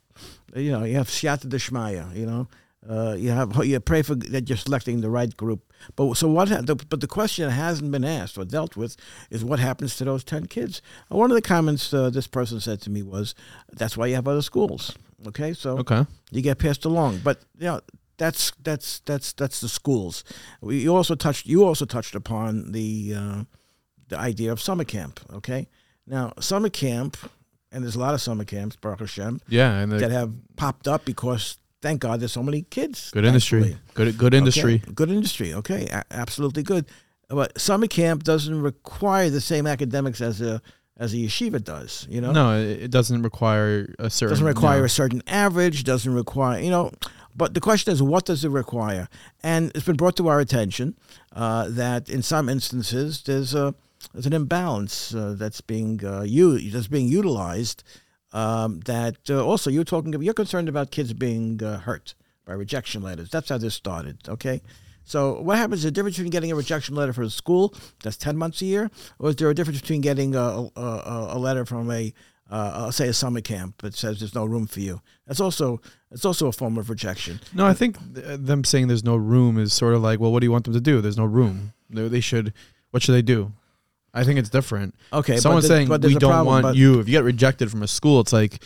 You 0.55 0.71
know, 0.71 0.83
you 0.83 0.95
have 0.95 1.07
Siyata 1.09 1.47
Dishmaya, 1.47 2.15
you 2.15 2.25
know. 2.25 2.47
uh, 2.89 3.13
you 3.15 3.29
have 3.31 3.55
you 3.65 3.79
pray 3.79 4.01
for 4.01 4.15
that 4.15 4.49
you're 4.49 4.57
selecting 4.57 5.01
the 5.01 5.09
right 5.09 5.35
group. 5.37 5.61
But 5.95 6.15
so 6.15 6.27
what? 6.29 6.49
The, 6.65 6.75
but 6.75 6.99
the 7.01 7.07
question 7.07 7.45
that 7.45 7.51
hasn't 7.51 7.91
been 7.91 8.03
asked 8.03 8.37
or 8.37 8.45
dealt 8.45 8.75
with 8.75 8.95
is 9.29 9.43
what 9.43 9.59
happens 9.59 9.95
to 9.97 10.05
those 10.05 10.23
ten 10.23 10.45
kids. 10.47 10.81
Uh, 11.11 11.17
one 11.17 11.31
of 11.31 11.35
the 11.35 11.41
comments 11.41 11.93
uh, 11.93 12.09
this 12.09 12.27
person 12.27 12.59
said 12.59 12.81
to 12.81 12.89
me 12.89 13.01
was, 13.03 13.35
"That's 13.71 13.95
why 13.97 14.07
you 14.07 14.15
have 14.15 14.27
other 14.27 14.41
schools." 14.41 14.93
Okay, 15.27 15.53
so 15.53 15.77
Okay. 15.79 16.05
you 16.31 16.41
get 16.41 16.57
passed 16.59 16.85
along. 16.85 17.19
But 17.23 17.39
you 17.59 17.65
know, 17.67 17.81
that's 18.17 18.51
that's 18.63 18.99
that's 19.05 19.33
that's 19.33 19.59
the 19.61 19.69
schools. 19.69 20.23
We 20.61 20.79
you 20.79 20.95
also 20.95 21.15
touched 21.15 21.45
you 21.45 21.63
also 21.65 21.85
touched 21.85 22.15
upon 22.15 22.71
the 22.71 23.13
uh, 23.15 23.43
the 24.07 24.17
idea 24.17 24.51
of 24.51 24.59
summer 24.61 24.83
camp. 24.85 25.19
Okay, 25.33 25.67
now 26.07 26.33
summer 26.39 26.69
camp, 26.69 27.17
and 27.71 27.83
there's 27.83 27.95
a 27.95 27.99
lot 27.99 28.13
of 28.13 28.21
summer 28.21 28.43
camps, 28.45 28.75
Baruch 28.75 28.99
Hashem, 29.01 29.41
Yeah, 29.47 29.79
and 29.79 29.91
that 29.91 30.11
have 30.11 30.31
popped 30.55 30.87
up 30.87 31.05
because 31.05 31.57
thank 31.81 32.01
God 32.01 32.19
there's 32.19 32.31
so 32.33 32.43
many 32.43 32.63
kids. 32.63 33.11
good 33.11 33.25
industry. 33.25 33.77
Good 33.93 34.17
good 34.17 34.33
industry. 34.33 34.75
Okay, 34.83 34.93
Good 34.93 35.09
industry. 35.11 35.53
Okay, 35.53 35.87
a- 35.91 36.03
absolutely 36.11 36.63
good. 36.63 36.85
But 37.29 37.59
summer 37.59 37.87
camp 37.87 38.23
doesn't 38.23 38.59
require 38.61 39.29
the 39.29 39.41
same 39.41 39.67
academics 39.67 40.19
as 40.21 40.41
a 40.41 40.61
as 40.97 41.13
a 41.13 41.17
yeshiva 41.17 41.63
does. 41.63 42.05
You 42.09 42.19
know, 42.21 42.31
No, 42.31 42.57
it 42.59 42.83
it 42.85 42.91
doesn't 42.91 43.21
require 43.21 43.93
a 43.99 44.09
certain. 44.09 44.31
doesn't 44.33 44.45
require 44.47 44.79
no. 44.79 44.85
a 44.85 44.89
certain 44.89 45.21
average. 45.27 45.83
Doesn't 45.83 46.13
require 46.13 46.59
you 46.59 46.69
know. 46.71 46.91
But 47.35 47.53
the 47.53 47.61
question 47.61 47.93
is, 47.93 48.01
what 48.03 48.25
does 48.25 48.43
it 48.43 48.49
require? 48.49 49.07
And 49.43 49.71
it's 49.75 49.85
been 49.85 49.95
brought 49.95 50.17
to 50.17 50.27
our 50.27 50.39
attention 50.41 50.97
uh, 51.33 51.69
that 51.69 52.09
in 52.09 52.21
some 52.23 52.49
instances 52.49 53.21
there's 53.23 53.53
a 53.53 53.73
there's 54.13 54.25
an 54.25 54.33
imbalance 54.33 55.13
uh, 55.13 55.35
that's 55.37 55.61
being 55.61 56.03
uh, 56.05 56.21
u- 56.21 56.69
that's 56.71 56.87
being 56.87 57.07
utilized. 57.07 57.83
Um, 58.31 58.81
that 58.81 59.17
uh, 59.29 59.43
also 59.43 59.71
you're 59.71 59.83
talking 59.83 60.13
about, 60.13 60.23
you're 60.23 60.35
concerned 60.35 60.69
about 60.69 60.91
kids 60.91 61.13
being 61.13 61.63
uh, 61.63 61.79
hurt 61.79 62.13
by 62.45 62.53
rejection 62.53 63.01
letters. 63.01 63.29
That's 63.31 63.49
how 63.49 63.57
this 63.57 63.73
started. 63.73 64.17
Okay. 64.29 64.61
So 65.03 65.41
what 65.41 65.57
happens? 65.57 65.79
Is 65.79 65.85
the 65.85 65.91
difference 65.91 66.17
between 66.17 66.29
getting 66.29 66.51
a 66.51 66.55
rejection 66.55 66.93
letter 66.93 67.13
from 67.13 67.23
a 67.23 67.29
school 67.31 67.73
that's 68.03 68.17
ten 68.17 68.37
months 68.37 68.61
a 68.61 68.65
year, 68.65 68.91
or 69.17 69.29
is 69.29 69.35
there 69.37 69.49
a 69.49 69.55
difference 69.55 69.81
between 69.81 70.01
getting 70.01 70.35
a, 70.35 70.69
a, 70.75 71.27
a 71.31 71.39
letter 71.39 71.65
from 71.65 71.89
a 71.89 72.13
uh, 72.51 72.53
uh, 72.53 72.91
say 72.91 73.07
a 73.07 73.13
summer 73.13 73.41
camp 73.41 73.81
that 73.81 73.95
says 73.95 74.19
there's 74.19 74.35
no 74.35 74.45
room 74.45 74.67
for 74.67 74.81
you? 74.81 75.01
That's 75.25 75.39
also 75.39 75.81
it's 76.11 76.25
also 76.25 76.45
a 76.47 76.51
form 76.51 76.77
of 76.77 76.91
rejection. 76.91 77.39
No, 77.55 77.65
I 77.65 77.73
think 77.73 77.97
th- 78.13 78.39
them 78.39 78.63
saying 78.63 78.87
there's 78.87 79.03
no 79.03 79.15
room 79.15 79.57
is 79.57 79.73
sort 79.73 79.95
of 79.95 80.03
like, 80.03 80.19
well, 80.19 80.31
what 80.31 80.41
do 80.41 80.45
you 80.45 80.51
want 80.51 80.65
them 80.65 80.75
to 80.75 80.81
do? 80.81 81.01
There's 81.01 81.17
no 81.17 81.25
room. 81.25 81.73
They, 81.89 82.07
they 82.07 82.21
should. 82.21 82.53
What 82.91 83.01
should 83.01 83.13
they 83.13 83.23
do? 83.23 83.53
I 84.13 84.23
think 84.23 84.39
it's 84.39 84.49
different. 84.49 84.95
Okay, 85.13 85.37
Someone's 85.37 85.63
the- 85.67 85.75
saying 85.75 85.89
we 85.89 86.15
don't 86.15 86.31
problem, 86.31 86.63
want 86.63 86.77
you. 86.77 86.99
If 86.99 87.07
you 87.07 87.11
get 87.13 87.23
rejected 87.23 87.69
from 87.71 87.83
a 87.83 87.87
school, 87.87 88.19
it's 88.21 88.33
like 88.33 88.63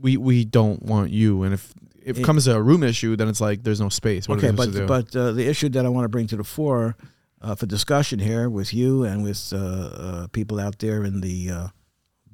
we 0.00 0.16
we 0.16 0.44
don't 0.44 0.82
want 0.82 1.10
you. 1.10 1.42
And 1.44 1.54
if 1.54 1.72
if 2.02 2.16
it 2.18 2.20
It- 2.20 2.24
comes 2.24 2.44
to 2.44 2.54
a 2.54 2.60
room 2.62 2.82
issue, 2.82 3.16
then 3.16 3.28
it's 3.28 3.40
like 3.40 3.62
there's 3.62 3.80
no 3.80 3.88
space. 3.88 4.28
What 4.28 4.38
okay, 4.38 4.50
but 4.50 4.86
but 4.86 5.16
uh, 5.16 5.32
the 5.32 5.46
issue 5.48 5.68
that 5.70 5.86
I 5.86 5.88
want 5.88 6.04
to 6.04 6.08
bring 6.10 6.26
to 6.28 6.36
the 6.36 6.44
fore 6.44 6.96
uh, 7.40 7.54
for 7.54 7.66
discussion 7.66 8.18
here 8.18 8.48
with 8.50 8.74
you 8.74 9.04
and 9.04 9.22
with 9.24 9.52
uh, 9.52 9.58
uh, 9.58 10.26
people 10.28 10.60
out 10.60 10.78
there 10.80 11.02
in 11.04 11.20
the 11.22 11.50
uh, 11.50 11.68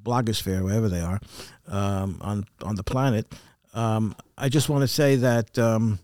blogosphere, 0.02 0.62
wherever 0.62 0.88
they 0.88 1.00
are, 1.00 1.20
um, 1.68 2.18
on 2.20 2.44
on 2.62 2.74
the 2.76 2.82
planet, 2.84 3.32
um, 3.74 4.14
I 4.36 4.48
just 4.48 4.68
want 4.68 4.82
to 4.82 4.88
say 4.88 5.16
that. 5.16 5.58
Um, 5.58 5.98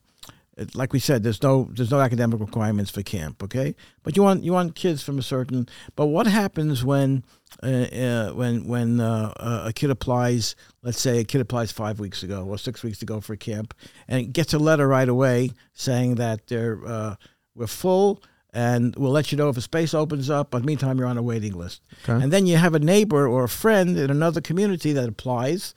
like 0.75 0.93
we 0.93 0.99
said, 0.99 1.23
there's 1.23 1.43
no 1.43 1.69
there's 1.73 1.91
no 1.91 2.01
academic 2.01 2.41
requirements 2.41 2.91
for 2.91 3.03
camp, 3.03 3.43
okay? 3.43 3.75
But 4.03 4.17
you 4.17 4.23
want 4.23 4.43
you 4.45 4.53
want 4.53 4.75
kids 4.75 5.03
from 5.03 5.19
a 5.19 5.23
certain. 5.23 5.69
But 5.97 6.07
what 6.07 6.27
happens 6.27 6.83
when 6.85 7.25
uh, 7.63 7.67
uh, 7.67 8.31
when 8.31 8.67
when 8.67 9.01
uh, 9.01 9.33
a- 9.37 9.69
a 9.69 9.73
kid 9.73 9.91
applies? 9.91 10.57
Let's 10.83 11.01
say 11.01 11.19
a 11.21 11.25
kid 11.25 11.41
applies 11.41 11.73
five 11.73 12.01
weeks 12.01 12.23
ago 12.23 12.45
or 12.45 12.57
six 12.59 12.83
weeks 12.83 13.03
ago 13.03 13.21
for 13.21 13.37
camp, 13.37 13.75
and 14.09 14.33
gets 14.33 14.55
a 14.55 14.59
letter 14.59 14.89
right 14.89 15.09
away 15.09 15.51
saying 15.75 16.15
that 16.17 16.47
they're 16.47 16.81
uh, 16.87 17.17
we're 17.55 17.67
full 17.67 18.23
and 18.53 18.97
we'll 18.97 19.11
let 19.11 19.31
you 19.33 19.37
know 19.37 19.51
if 19.51 19.59
a 19.59 19.61
space 19.61 19.93
opens 19.93 20.31
up. 20.31 20.51
But 20.51 20.65
meantime, 20.65 20.97
you're 20.99 21.07
on 21.09 21.19
a 21.19 21.23
waiting 21.23 21.53
list. 21.53 21.83
Okay. 22.09 22.23
And 22.23 22.33
then 22.33 22.47
you 22.47 22.57
have 22.57 22.75
a 22.75 22.79
neighbor 22.79 23.29
or 23.29 23.45
a 23.45 23.49
friend 23.51 23.99
in 23.99 24.11
another 24.11 24.41
community 24.41 24.95
that 24.95 25.07
applies, 25.07 25.75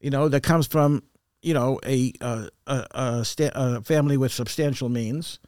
you 0.00 0.08
know, 0.08 0.28
that 0.30 0.42
comes 0.42 0.66
from, 0.66 1.02
you 1.42 1.54
know, 1.54 1.78
a 1.84 2.12
a, 2.20 2.48
a, 2.66 2.86
a, 2.92 3.24
sta- 3.24 3.50
a 3.54 3.80
family 3.82 4.16
with 4.16 4.32
substantial 4.32 4.88
means, 4.88 5.38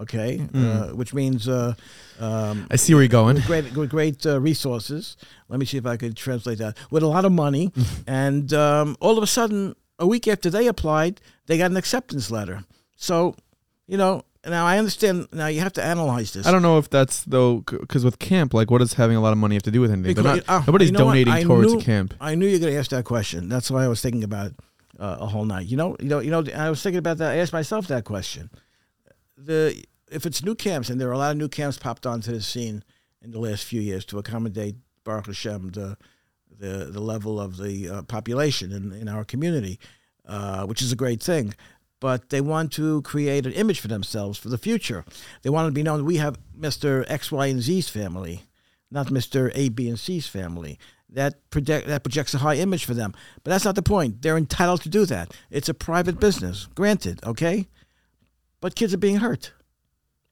okay, 0.00 0.46
uh, 0.54 0.88
which 0.88 1.12
means 1.14 1.48
uh, 1.48 1.74
um, 2.20 2.66
I 2.70 2.76
see 2.76 2.94
where 2.94 3.02
you're 3.02 3.08
going. 3.08 3.36
with 3.36 3.46
great 3.46 3.74
with 3.76 3.90
great 3.90 4.24
uh, 4.26 4.40
resources. 4.40 5.16
Let 5.48 5.58
me 5.58 5.66
see 5.66 5.78
if 5.78 5.86
I 5.86 5.96
could 5.96 6.16
translate 6.16 6.58
that. 6.58 6.76
With 6.90 7.02
a 7.02 7.06
lot 7.08 7.24
of 7.24 7.32
money, 7.32 7.72
and 8.06 8.52
um, 8.52 8.96
all 9.00 9.16
of 9.16 9.24
a 9.24 9.26
sudden, 9.26 9.74
a 9.98 10.06
week 10.06 10.28
after 10.28 10.50
they 10.50 10.66
applied, 10.66 11.20
they 11.46 11.58
got 11.58 11.70
an 11.70 11.76
acceptance 11.76 12.30
letter. 12.30 12.64
So, 12.96 13.34
you 13.86 13.96
know, 13.96 14.24
now 14.46 14.66
I 14.66 14.76
understand. 14.78 15.28
Now 15.32 15.46
you 15.46 15.60
have 15.60 15.72
to 15.74 15.82
analyze 15.84 16.32
this. 16.34 16.46
I 16.46 16.50
don't 16.52 16.62
know 16.62 16.76
if 16.78 16.90
that's 16.90 17.24
though, 17.24 17.58
because 17.60 18.04
with 18.04 18.18
camp, 18.18 18.52
like, 18.52 18.70
what 18.70 18.78
does 18.78 18.92
having 18.94 19.16
a 19.16 19.20
lot 19.22 19.32
of 19.32 19.38
money 19.38 19.54
have 19.56 19.62
to 19.62 19.70
do 19.70 19.80
with 19.80 19.90
anything? 19.92 20.14
Because- 20.14 20.46
not, 20.46 20.48
uh, 20.48 20.62
nobody's 20.66 20.88
you 20.90 20.92
know 20.92 21.04
donating 21.04 21.46
towards 21.46 21.72
knew- 21.72 21.80
a 21.80 21.82
camp. 21.82 22.14
I 22.20 22.34
knew 22.34 22.46
you 22.46 22.54
were 22.54 22.60
going 22.60 22.72
to 22.74 22.78
ask 22.78 22.90
that 22.90 23.04
question. 23.04 23.48
That's 23.48 23.70
why 23.70 23.84
I 23.84 23.88
was 23.88 24.02
thinking 24.02 24.24
about 24.24 24.48
it 24.48 24.54
uh, 24.98 25.18
a 25.20 25.26
whole 25.26 25.44
night. 25.44 25.66
You 25.66 25.76
know, 25.76 25.96
you 26.00 26.08
know, 26.08 26.20
you 26.20 26.30
know. 26.30 26.44
I 26.54 26.70
was 26.70 26.82
thinking 26.82 26.98
about 26.98 27.18
that. 27.18 27.32
I 27.32 27.36
asked 27.36 27.52
myself 27.52 27.86
that 27.88 28.04
question. 28.04 28.50
The 29.36 29.82
if 30.10 30.26
it's 30.26 30.44
new 30.44 30.54
camps, 30.54 30.90
and 30.90 31.00
there 31.00 31.08
are 31.08 31.12
a 31.12 31.18
lot 31.18 31.32
of 31.32 31.36
new 31.36 31.48
camps 31.48 31.78
popped 31.78 32.06
onto 32.06 32.32
the 32.32 32.42
scene 32.42 32.82
in 33.22 33.30
the 33.30 33.38
last 33.38 33.64
few 33.64 33.80
years 33.80 34.04
to 34.06 34.18
accommodate 34.18 34.76
Baruch 35.04 35.26
Hashem 35.26 35.70
the 35.70 35.96
the 36.50 36.88
the 36.90 37.00
level 37.00 37.40
of 37.40 37.56
the 37.56 37.88
uh, 37.88 38.02
population 38.02 38.72
in 38.72 38.92
in 38.92 39.08
our 39.08 39.24
community, 39.24 39.78
uh, 40.26 40.64
which 40.66 40.82
is 40.82 40.92
a 40.92 40.96
great 40.96 41.22
thing. 41.22 41.54
But 42.00 42.28
they 42.30 42.40
want 42.40 42.72
to 42.74 43.02
create 43.02 43.44
an 43.44 43.52
image 43.52 43.80
for 43.80 43.88
themselves 43.88 44.38
for 44.38 44.48
the 44.48 44.58
future. 44.58 45.04
They 45.42 45.50
want 45.50 45.66
to 45.66 45.72
be 45.72 45.82
known. 45.82 46.04
We 46.04 46.18
have 46.18 46.38
Mister 46.54 47.04
X, 47.08 47.32
Y, 47.32 47.46
and 47.46 47.60
Z's 47.60 47.88
family 47.88 48.42
not 48.90 49.08
Mr. 49.08 49.50
A, 49.54 49.68
B, 49.68 49.88
and 49.88 49.98
C's 49.98 50.26
family. 50.26 50.78
That 51.10 51.48
project 51.50 51.86
that 51.86 52.02
projects 52.04 52.34
a 52.34 52.38
high 52.38 52.56
image 52.56 52.84
for 52.84 52.94
them. 52.94 53.14
But 53.42 53.50
that's 53.50 53.64
not 53.64 53.74
the 53.74 53.82
point. 53.82 54.20
They're 54.20 54.36
entitled 54.36 54.82
to 54.82 54.88
do 54.88 55.06
that. 55.06 55.32
It's 55.50 55.68
a 55.68 55.74
private 55.74 56.20
business, 56.20 56.68
granted, 56.74 57.20
okay? 57.24 57.66
But 58.60 58.74
kids 58.74 58.92
are 58.92 58.98
being 58.98 59.16
hurt. 59.16 59.52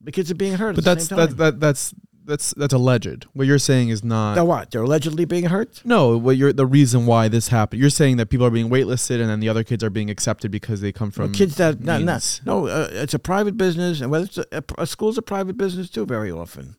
The 0.00 0.12
kids 0.12 0.30
are 0.30 0.34
being 0.34 0.54
hurt. 0.54 0.74
But 0.74 0.86
at 0.86 0.96
that's 0.96 1.08
the 1.08 1.16
same 1.16 1.28
that, 1.28 1.36
that 1.38 1.60
that's 1.60 1.94
that's 2.26 2.52
that's 2.54 2.74
alleged. 2.74 3.26
What 3.32 3.46
you're 3.46 3.58
saying 3.58 3.88
is 3.88 4.04
not. 4.04 4.34
Now 4.34 4.44
what? 4.44 4.70
They're 4.70 4.82
allegedly 4.82 5.24
being 5.24 5.44
hurt? 5.44 5.80
No, 5.84 6.18
what 6.18 6.36
you're 6.36 6.52
the 6.52 6.66
reason 6.66 7.06
why 7.06 7.28
this 7.28 7.48
happened. 7.48 7.80
You're 7.80 7.90
saying 7.90 8.16
that 8.18 8.26
people 8.26 8.44
are 8.46 8.50
being 8.50 8.68
waitlisted, 8.68 9.20
and 9.20 9.30
then 9.30 9.40
the 9.40 9.48
other 9.48 9.64
kids 9.64 9.82
are 9.82 9.90
being 9.90 10.10
accepted 10.10 10.50
because 10.50 10.80
they 10.80 10.92
come 10.92 11.10
from 11.10 11.32
kids 11.32 11.56
that 11.56 11.80
not, 11.80 12.02
not 12.02 12.40
no, 12.44 12.66
uh, 12.66 12.88
it's 12.92 13.14
a 13.14 13.18
private 13.18 13.56
business, 13.56 14.00
and 14.00 14.10
whether 14.10 14.26
it's 14.26 14.38
a, 14.38 14.46
a, 14.52 14.62
a 14.78 14.86
school's 14.86 15.16
a 15.16 15.22
private 15.22 15.56
business 15.56 15.88
too, 15.88 16.04
very 16.04 16.30
often. 16.30 16.76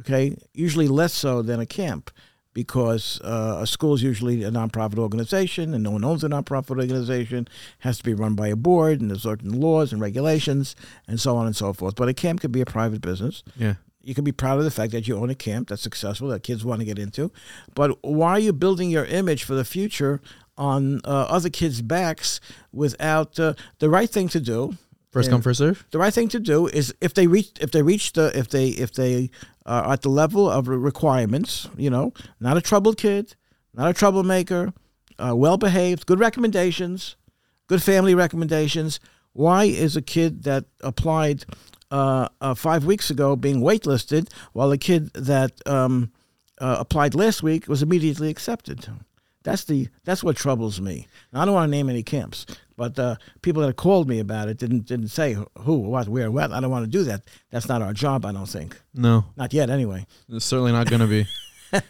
Okay, 0.00 0.36
usually 0.54 0.88
less 0.88 1.12
so 1.12 1.42
than 1.42 1.60
a 1.60 1.66
camp, 1.66 2.10
because 2.58 3.20
uh, 3.20 3.58
a 3.60 3.66
school 3.68 3.94
is 3.94 4.02
usually 4.02 4.42
a 4.42 4.50
nonprofit 4.50 4.98
organization, 4.98 5.72
and 5.74 5.84
no 5.84 5.92
one 5.92 6.02
owns 6.02 6.24
a 6.24 6.28
nonprofit 6.28 6.70
organization. 6.70 7.46
Has 7.86 7.98
to 7.98 8.02
be 8.02 8.14
run 8.14 8.34
by 8.34 8.48
a 8.48 8.56
board, 8.56 9.00
and 9.00 9.10
there's 9.10 9.22
certain 9.22 9.60
laws 9.60 9.92
and 9.92 10.02
regulations, 10.02 10.74
and 11.06 11.20
so 11.20 11.36
on 11.36 11.46
and 11.46 11.54
so 11.54 11.72
forth. 11.72 11.94
But 11.94 12.08
a 12.08 12.14
camp 12.14 12.40
could 12.40 12.50
be 12.50 12.60
a 12.60 12.66
private 12.66 13.00
business 13.00 13.44
Yeah. 13.56 13.74
you 14.02 14.12
can 14.12 14.24
be 14.24 14.32
proud 14.32 14.58
of 14.58 14.64
the 14.64 14.72
fact 14.72 14.90
that 14.90 15.06
you 15.06 15.16
own 15.16 15.30
a 15.30 15.36
camp 15.36 15.68
that's 15.68 15.82
successful 15.82 16.26
that 16.30 16.42
kids 16.42 16.64
want 16.64 16.80
to 16.80 16.84
get 16.90 16.98
into 16.98 17.30
but 17.74 17.88
why 18.02 18.30
are 18.30 18.38
you 18.40 18.52
building 18.52 18.90
your 18.90 19.04
image 19.04 19.44
for 19.44 19.54
the 19.54 19.64
future 19.64 20.20
on 20.56 21.00
uh, 21.04 21.26
other 21.36 21.50
kids 21.50 21.80
backs 21.82 22.40
without 22.72 23.38
uh, 23.38 23.52
the 23.78 23.88
right 23.96 24.10
thing 24.10 24.26
to 24.28 24.40
do 24.40 24.60
First 25.18 25.30
come, 25.30 25.42
first 25.42 25.58
serve. 25.58 25.84
the 25.90 25.98
right 25.98 26.14
thing 26.14 26.28
to 26.28 26.40
do 26.40 26.66
is 26.66 26.94
if 27.00 27.14
they 27.14 27.26
reach 27.26 27.50
if 27.60 27.70
they 27.72 27.82
reach 27.82 28.12
the 28.12 28.36
if 28.38 28.48
they 28.48 28.68
if 28.68 28.92
they 28.92 29.30
are 29.66 29.92
at 29.92 30.02
the 30.02 30.08
level 30.08 30.48
of 30.48 30.68
requirements 30.68 31.68
you 31.76 31.90
know 31.90 32.12
not 32.40 32.56
a 32.56 32.60
troubled 32.60 32.96
kid 32.96 33.34
not 33.74 33.90
a 33.90 33.94
troublemaker 33.94 34.72
uh, 35.18 35.34
well 35.34 35.56
behaved 35.58 36.06
good 36.06 36.20
recommendations 36.20 37.16
good 37.66 37.82
family 37.82 38.14
recommendations 38.14 39.00
why 39.32 39.64
is 39.64 39.96
a 39.96 40.02
kid 40.02 40.44
that 40.44 40.64
applied 40.80 41.44
uh, 41.90 42.28
uh, 42.40 42.54
five 42.54 42.84
weeks 42.84 43.10
ago 43.10 43.34
being 43.36 43.60
waitlisted 43.60 44.30
while 44.52 44.70
a 44.72 44.78
kid 44.78 45.12
that 45.14 45.52
um, 45.66 46.10
uh, 46.60 46.76
applied 46.78 47.14
last 47.14 47.42
week 47.42 47.66
was 47.68 47.82
immediately 47.82 48.30
accepted 48.30 48.88
that's 49.42 49.64
the 49.64 49.88
that's 50.04 50.22
what 50.24 50.36
troubles 50.36 50.80
me. 50.80 51.06
Now, 51.32 51.42
I 51.42 51.44
don't 51.44 51.54
want 51.54 51.68
to 51.68 51.76
name 51.76 51.88
any 51.88 52.02
camps, 52.02 52.46
but 52.76 52.98
uh, 52.98 53.16
people 53.42 53.60
that 53.62 53.68
have 53.68 53.76
called 53.76 54.08
me 54.08 54.18
about 54.18 54.48
it 54.48 54.58
didn't 54.58 54.84
didn't 54.86 55.08
say 55.08 55.36
who, 55.60 55.78
what, 55.78 56.08
where, 56.08 56.30
what. 56.30 56.52
I 56.52 56.60
don't 56.60 56.70
want 56.70 56.84
to 56.84 56.90
do 56.90 57.04
that. 57.04 57.22
That's 57.50 57.68
not 57.68 57.80
our 57.82 57.92
job. 57.92 58.24
I 58.26 58.32
don't 58.32 58.48
think. 58.48 58.80
No, 58.94 59.24
Not 59.36 59.52
yet, 59.52 59.70
anyway. 59.70 60.06
it's 60.28 60.44
certainly 60.44 60.72
not 60.72 60.88
going 60.88 61.00
to 61.00 61.06
be. 61.06 61.26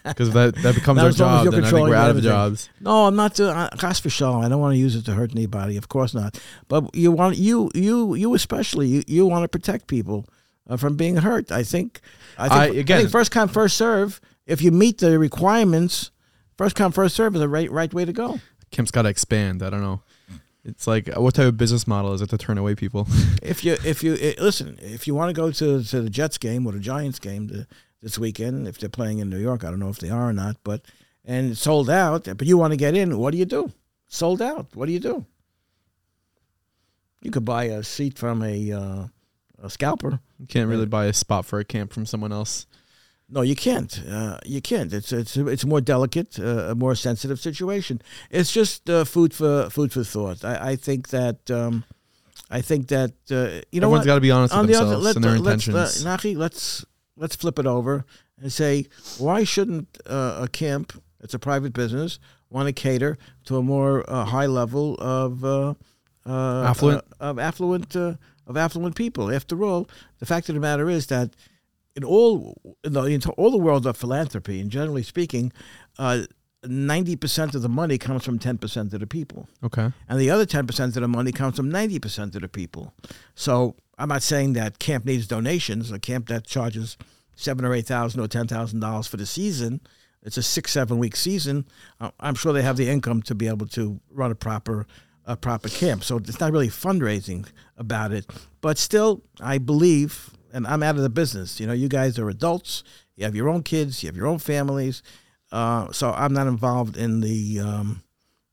Because 0.03 0.33
that, 0.33 0.57
that 0.57 0.75
becomes 0.75 1.01
our 1.01 1.07
as 1.07 1.21
long 1.21 1.39
as 1.39 1.45
job, 1.45 1.55
then 1.55 1.65
I 1.65 1.71
think 1.71 1.89
we're 1.89 1.95
out 1.95 2.11
of 2.11 2.21
jobs. 2.21 2.69
No, 2.81 3.07
I'm 3.07 3.15
not. 3.15 3.35
doing 3.35 3.51
Uh, 3.51 3.69
gosh 3.77 4.01
for 4.01 4.11
sure. 4.11 4.43
I 4.43 4.49
don't 4.49 4.59
want 4.61 4.75
to 4.75 4.77
use 4.79 4.97
it 4.97 5.05
to 5.05 5.13
hurt 5.15 5.31
anybody. 5.31 5.77
Of 5.77 5.89
course 5.89 6.15
not. 6.15 6.37
But 6.67 6.93
you 6.97 7.13
want 7.13 7.39
you 7.39 7.71
you 7.77 8.17
you 8.17 8.35
especially 8.35 8.89
you, 8.89 9.03
you 9.07 9.25
want 9.27 9.45
to 9.45 9.49
protect 9.49 9.87
people 9.87 10.27
uh, 10.69 10.77
from 10.77 10.97
being 10.97 11.15
hurt. 11.19 11.53
I 11.53 11.63
think. 11.63 12.01
I 12.37 12.49
think, 12.49 12.91
I- 12.91 12.95
I 12.95 12.99
think 12.99 13.11
first 13.11 13.31
come 13.31 13.49
first 13.49 13.77
serve. 13.77 14.21
If 14.47 14.63
you 14.63 14.73
meet 14.73 14.99
the 14.99 15.17
requirements, 15.17 16.11
first 16.59 16.77
come 16.77 16.93
first 16.93 17.17
serve 17.17 17.35
is 17.35 17.41
the 17.41 17.49
right 17.49 17.71
right 17.71 17.93
way 17.95 18.05
to 18.05 18.13
go. 18.13 18.41
Kemp's 18.71 18.91
got 18.91 19.03
to 19.03 19.09
expand. 19.09 19.63
I 19.63 19.71
don't 19.71 19.81
know. 19.81 20.03
It's 20.65 20.87
like 20.87 21.09
what 21.17 21.35
type 21.35 21.47
of 21.47 21.57
business 21.57 21.87
model 21.87 22.13
is 22.13 22.21
it 22.21 22.29
to 22.31 22.39
turn 22.39 22.59
away 22.59 22.75
people? 22.75 23.07
if 23.43 23.65
you 23.65 23.79
if 23.85 24.03
you 24.03 24.19
eh, 24.21 24.35
listen, 24.39 24.79
if 24.83 25.07
you 25.07 25.15
want 25.15 25.31
to 25.31 25.33
go 25.33 25.51
to 25.51 25.83
to 25.83 26.03
the 26.03 26.11
Jets 26.11 26.37
game 26.37 26.67
or 26.67 26.73
the 26.73 26.81
Giants 26.81 27.19
game 27.19 27.49
to, 27.49 27.67
this 28.03 28.19
weekend, 28.19 28.69
if 28.69 28.79
they're 28.79 28.89
playing 28.89 29.19
in 29.19 29.31
New 29.31 29.39
York, 29.39 29.65
I 29.65 29.71
don't 29.71 29.79
know 29.79 29.89
if 29.89 29.99
they 29.99 30.11
are 30.11 30.29
or 30.29 30.33
not, 30.33 30.57
but 30.65 30.83
and 31.25 31.53
it's 31.53 31.61
sold 31.61 31.89
out, 31.89 32.25
but 32.25 32.47
you 32.47 32.59
want 32.59 32.73
to 32.73 32.77
get 32.77 32.97
in, 32.97 33.19
what 33.19 33.33
do 33.33 33.39
you 33.39 33.45
do? 33.45 33.73
Sold 34.09 34.41
out. 34.41 34.67
What 34.75 34.87
do 34.87 34.93
you 34.93 35.01
do? 35.01 35.27
You 37.23 37.31
could 37.31 37.45
buy 37.45 37.65
a 37.65 37.83
seat 37.83 38.19
from 38.19 38.43
a 38.43 38.73
uh, 38.73 39.07
a 39.63 39.71
scalper. 39.71 40.21
You 40.39 40.47
can't 40.47 40.69
really 40.69 40.87
buy 40.87 41.07
a 41.07 41.13
spot 41.13 41.47
for 41.47 41.59
a 41.59 41.65
camp 41.65 41.93
from 41.93 42.07
someone 42.07 42.33
else. 42.33 42.67
No, 43.31 43.43
you 43.43 43.55
can't. 43.55 44.03
Uh, 44.11 44.39
you 44.47 44.61
can't. 44.63 44.93
It's 44.93 45.13
it's 45.13 45.37
it's 45.37 45.63
a 45.65 45.67
more 45.67 45.83
delicate, 45.83 46.39
uh, 46.41 46.71
a 46.71 46.75
more 46.75 46.95
sensitive 46.95 47.39
situation. 47.39 48.01
It's 48.31 48.51
just 48.51 48.89
uh, 48.89 49.05
food 49.05 49.35
for 49.35 49.69
food 49.71 49.93
for 49.93 50.03
thought. 50.05 50.45
I, 50.45 50.71
I 50.71 50.77
think 50.77 51.09
that 51.11 51.51
um, 51.51 51.85
I 52.51 52.63
think 52.63 52.89
that 52.89 53.13
uh, 53.31 53.61
you 53.71 53.81
know 53.81 53.89
Everyone's 53.89 54.07
got 54.07 54.15
to 54.15 54.21
be 54.23 54.31
honest 54.31 54.55
On 54.55 54.61
with 54.67 54.71
the 54.71 54.77
other- 54.81 54.91
themselves 54.97 55.05
let- 55.05 55.17
and 55.17 55.25
their 55.25 55.39
let's, 55.39 55.67
intentions. 55.69 56.07
uh, 56.07 56.17
Nachi, 56.17 56.37
let's 56.37 56.85
let's 57.17 57.37
flip 57.37 57.59
it 57.59 57.67
over 57.67 58.05
and 58.41 58.51
say 58.51 58.87
why 59.19 59.45
shouldn't 59.45 59.99
uh, 60.07 60.39
a 60.45 60.49
camp? 60.49 60.93
It's 61.21 61.35
a 61.35 61.39
private 61.39 61.73
business. 61.75 62.19
Want 62.49 62.67
to 62.69 62.73
cater 62.73 63.19
to 63.45 63.59
a 63.59 63.63
more 63.63 64.09
uh, 64.09 64.25
high 64.25 64.47
level 64.47 64.95
of 65.01 65.45
uh, 65.45 65.75
uh, 66.25 66.63
Affluent? 66.65 67.05
uh, 67.21 67.25
of 67.25 67.39
affluent 67.39 67.95
uh, 67.95 68.15
of 68.47 68.57
affluent 68.57 68.95
people. 68.95 69.31
After 69.31 69.63
all, 69.65 69.87
the 70.19 70.25
fact 70.25 70.49
of 70.49 70.55
the 70.55 70.61
matter 70.63 70.89
is 70.89 71.09
that 71.09 71.35
in 71.99 72.05
all 72.05 72.77
in 72.85 72.93
the 72.93 73.03
in 73.03 73.21
all 73.37 73.51
the 73.51 73.59
world 73.59 73.87
of 73.87 73.97
philanthropy, 73.97 74.61
and 74.61 74.71
generally 74.71 75.03
speaking, 75.03 75.53
uh, 75.99 76.23
ninety 76.65 77.17
percent 77.17 77.55
of 77.55 77.63
the 77.63 77.69
money 77.69 77.99
comes 77.99 78.25
from 78.25 78.39
ten 78.39 78.57
percent 78.57 78.95
of 78.95 79.01
the 79.01 79.07
people 79.07 79.49
okay. 79.65 79.93
and 80.09 80.21
the 80.21 80.31
other 80.31 80.47
10% 80.47 80.85
of 80.85 80.95
the 80.95 81.09
money 81.09 81.33
comes 81.33 81.57
from 81.57 81.71
90% 81.71 82.35
of 82.35 82.43
the 82.43 82.49
people. 82.49 82.93
So 83.35 83.77
I'm 83.99 84.09
not 84.09 84.23
saying 84.23 84.53
that 84.55 84.79
camp 84.79 85.05
needs 85.05 85.27
donations. 85.27 85.91
A 85.91 85.99
camp 85.99 86.29
that 86.29 86.47
charges 86.47 86.97
seven 87.35 87.65
or 87.65 87.75
eight 87.75 87.87
thousand 87.87 88.21
or 88.21 88.29
ten 88.29 88.47
thousand 88.47 88.81
dollars 88.81 89.07
for 89.07 89.17
the 89.17 89.27
season, 89.27 89.81
it's 90.23 90.37
a 90.37 90.43
six 90.43 90.73
seven 90.73 90.99
week 90.99 91.17
season. 91.17 91.67
uh, 92.01 92.11
I'm 92.21 92.35
sure 92.35 92.53
they 92.53 92.63
have 92.63 92.77
the 92.77 92.89
income 92.89 93.23
to 93.23 93.35
be 93.35 93.49
able 93.49 93.67
to 93.69 94.01
run 94.11 94.31
a 94.31 94.35
proper 94.35 94.87
a 95.25 95.37
proper 95.37 95.69
camp. 95.69 96.05
So 96.05 96.17
it's 96.17 96.41
not 96.41 96.53
really 96.53 96.69
fundraising 96.69 97.47
about 97.77 98.13
it, 98.13 98.27
but 98.63 98.79
still, 98.79 99.23
I 99.41 99.59
believe, 99.59 100.31
and 100.53 100.67
I'm 100.67 100.83
out 100.83 100.97
of 100.97 101.03
the 101.03 101.11
business. 101.11 101.61
You 101.61 101.67
know, 101.67 101.73
you 101.73 101.89
guys 101.89 102.19
are 102.19 102.29
adults. 102.29 102.85
You 103.17 103.25
have 103.25 103.35
your 103.35 103.49
own 103.49 103.63
kids. 103.63 104.03
You 104.03 104.09
have 104.09 104.17
your 104.17 104.27
own 104.27 104.39
families. 104.39 105.03
Uh, 105.51 105.91
so 105.93 106.13
I'm 106.13 106.33
not 106.33 106.47
involved 106.47 106.97
in 106.97 107.21
the 107.21 107.61
um, 107.61 108.03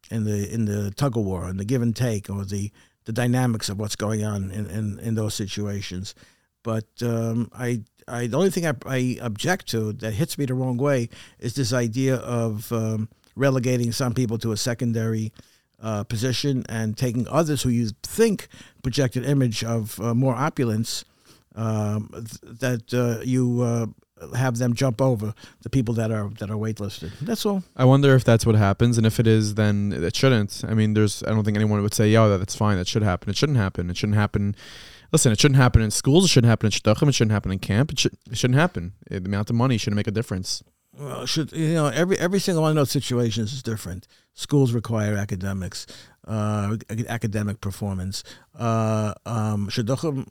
in 0.09 0.23
the 0.23 0.51
in 0.51 0.65
the 0.65 0.91
tug 0.91 1.17
of 1.17 1.23
war 1.23 1.45
and 1.45 1.59
the 1.59 1.65
give 1.65 1.81
and 1.81 1.95
take 1.95 2.29
or 2.29 2.45
the 2.45 2.71
the 3.05 3.13
dynamics 3.13 3.69
of 3.69 3.79
what's 3.79 3.95
going 3.95 4.23
on 4.23 4.51
in, 4.51 4.65
in, 4.67 4.99
in 4.99 5.15
those 5.15 5.33
situations. 5.33 6.15
But 6.63 6.87
um, 7.01 7.49
I 7.53 7.81
I 8.07 8.27
the 8.27 8.37
only 8.37 8.49
thing 8.49 8.65
I, 8.65 8.73
I 8.85 9.17
object 9.21 9.67
to 9.69 9.93
that 9.93 10.13
hits 10.13 10.37
me 10.37 10.45
the 10.45 10.53
wrong 10.53 10.77
way 10.77 11.09
is 11.39 11.53
this 11.53 11.73
idea 11.73 12.15
of 12.15 12.71
um, 12.71 13.09
relegating 13.35 13.91
some 13.91 14.13
people 14.13 14.37
to 14.39 14.51
a 14.51 14.57
secondary 14.57 15.31
uh, 15.81 16.03
position 16.03 16.65
and 16.69 16.97
taking 16.97 17.27
others 17.27 17.61
who 17.63 17.69
you 17.69 17.89
think 18.01 18.47
project 18.81 19.15
an 19.15 19.25
image 19.25 19.63
of 19.63 19.99
uh, 19.99 20.13
more 20.13 20.33
opulence 20.33 21.03
um, 21.55 22.09
th- 22.13 22.59
that 22.59 22.93
uh, 22.93 23.21
you 23.23 23.61
uh, 23.61 23.87
have 24.35 24.57
them 24.57 24.73
jump 24.73 25.01
over 25.01 25.33
the 25.61 25.69
people 25.69 25.93
that 25.95 26.11
are 26.11 26.29
that 26.39 26.49
are 26.49 26.55
waitlisted. 26.57 27.11
That's 27.21 27.45
all. 27.45 27.63
I 27.75 27.85
wonder 27.85 28.15
if 28.15 28.23
that's 28.23 28.45
what 28.45 28.55
happens, 28.55 28.97
and 28.97 29.05
if 29.05 29.19
it 29.19 29.27
is, 29.27 29.55
then 29.55 29.93
it 29.93 30.15
shouldn't. 30.15 30.63
I 30.67 30.73
mean, 30.73 30.93
there's. 30.93 31.23
I 31.23 31.29
don't 31.29 31.43
think 31.43 31.57
anyone 31.57 31.81
would 31.81 31.93
say, 31.93 32.09
"Yeah, 32.09 32.27
that's 32.37 32.55
fine. 32.55 32.77
That 32.77 32.87
should 32.87 33.03
happen." 33.03 33.29
It 33.29 33.37
shouldn't 33.37 33.57
happen. 33.57 33.89
It 33.89 33.97
shouldn't 33.97 34.17
happen. 34.17 34.55
Listen, 35.11 35.31
it 35.31 35.39
shouldn't 35.39 35.57
happen 35.57 35.81
in 35.81 35.91
schools. 35.91 36.25
It 36.25 36.29
shouldn't 36.29 36.49
happen 36.49 36.65
in 36.67 36.71
shidduchim. 36.71 37.07
It 37.07 37.13
shouldn't 37.15 37.31
happen 37.31 37.51
in 37.51 37.59
camp. 37.59 37.91
It, 37.91 37.99
should, 37.99 38.13
it 38.29 38.37
shouldn't 38.37 38.59
happen. 38.59 38.93
Uh, 39.09 39.19
The 39.19 39.25
amount 39.25 39.49
of 39.49 39.55
money 39.55 39.77
shouldn't 39.77 39.95
make 39.95 40.07
a 40.07 40.11
difference. 40.11 40.63
Well, 40.97 41.25
should 41.25 41.51
you 41.51 41.73
know 41.73 41.87
every 41.87 42.17
every 42.17 42.39
single 42.39 42.61
one 42.63 42.71
of 42.71 42.75
those 42.77 42.91
situations 42.91 43.53
is 43.53 43.61
different. 43.61 44.07
Schools 44.33 44.71
require 44.73 45.15
academics, 45.15 45.85
uh, 46.27 46.77
academic 47.09 47.59
performance. 47.61 48.23
Uh, 48.57 49.13
um, 49.25 49.67
shidduchim, 49.67 50.27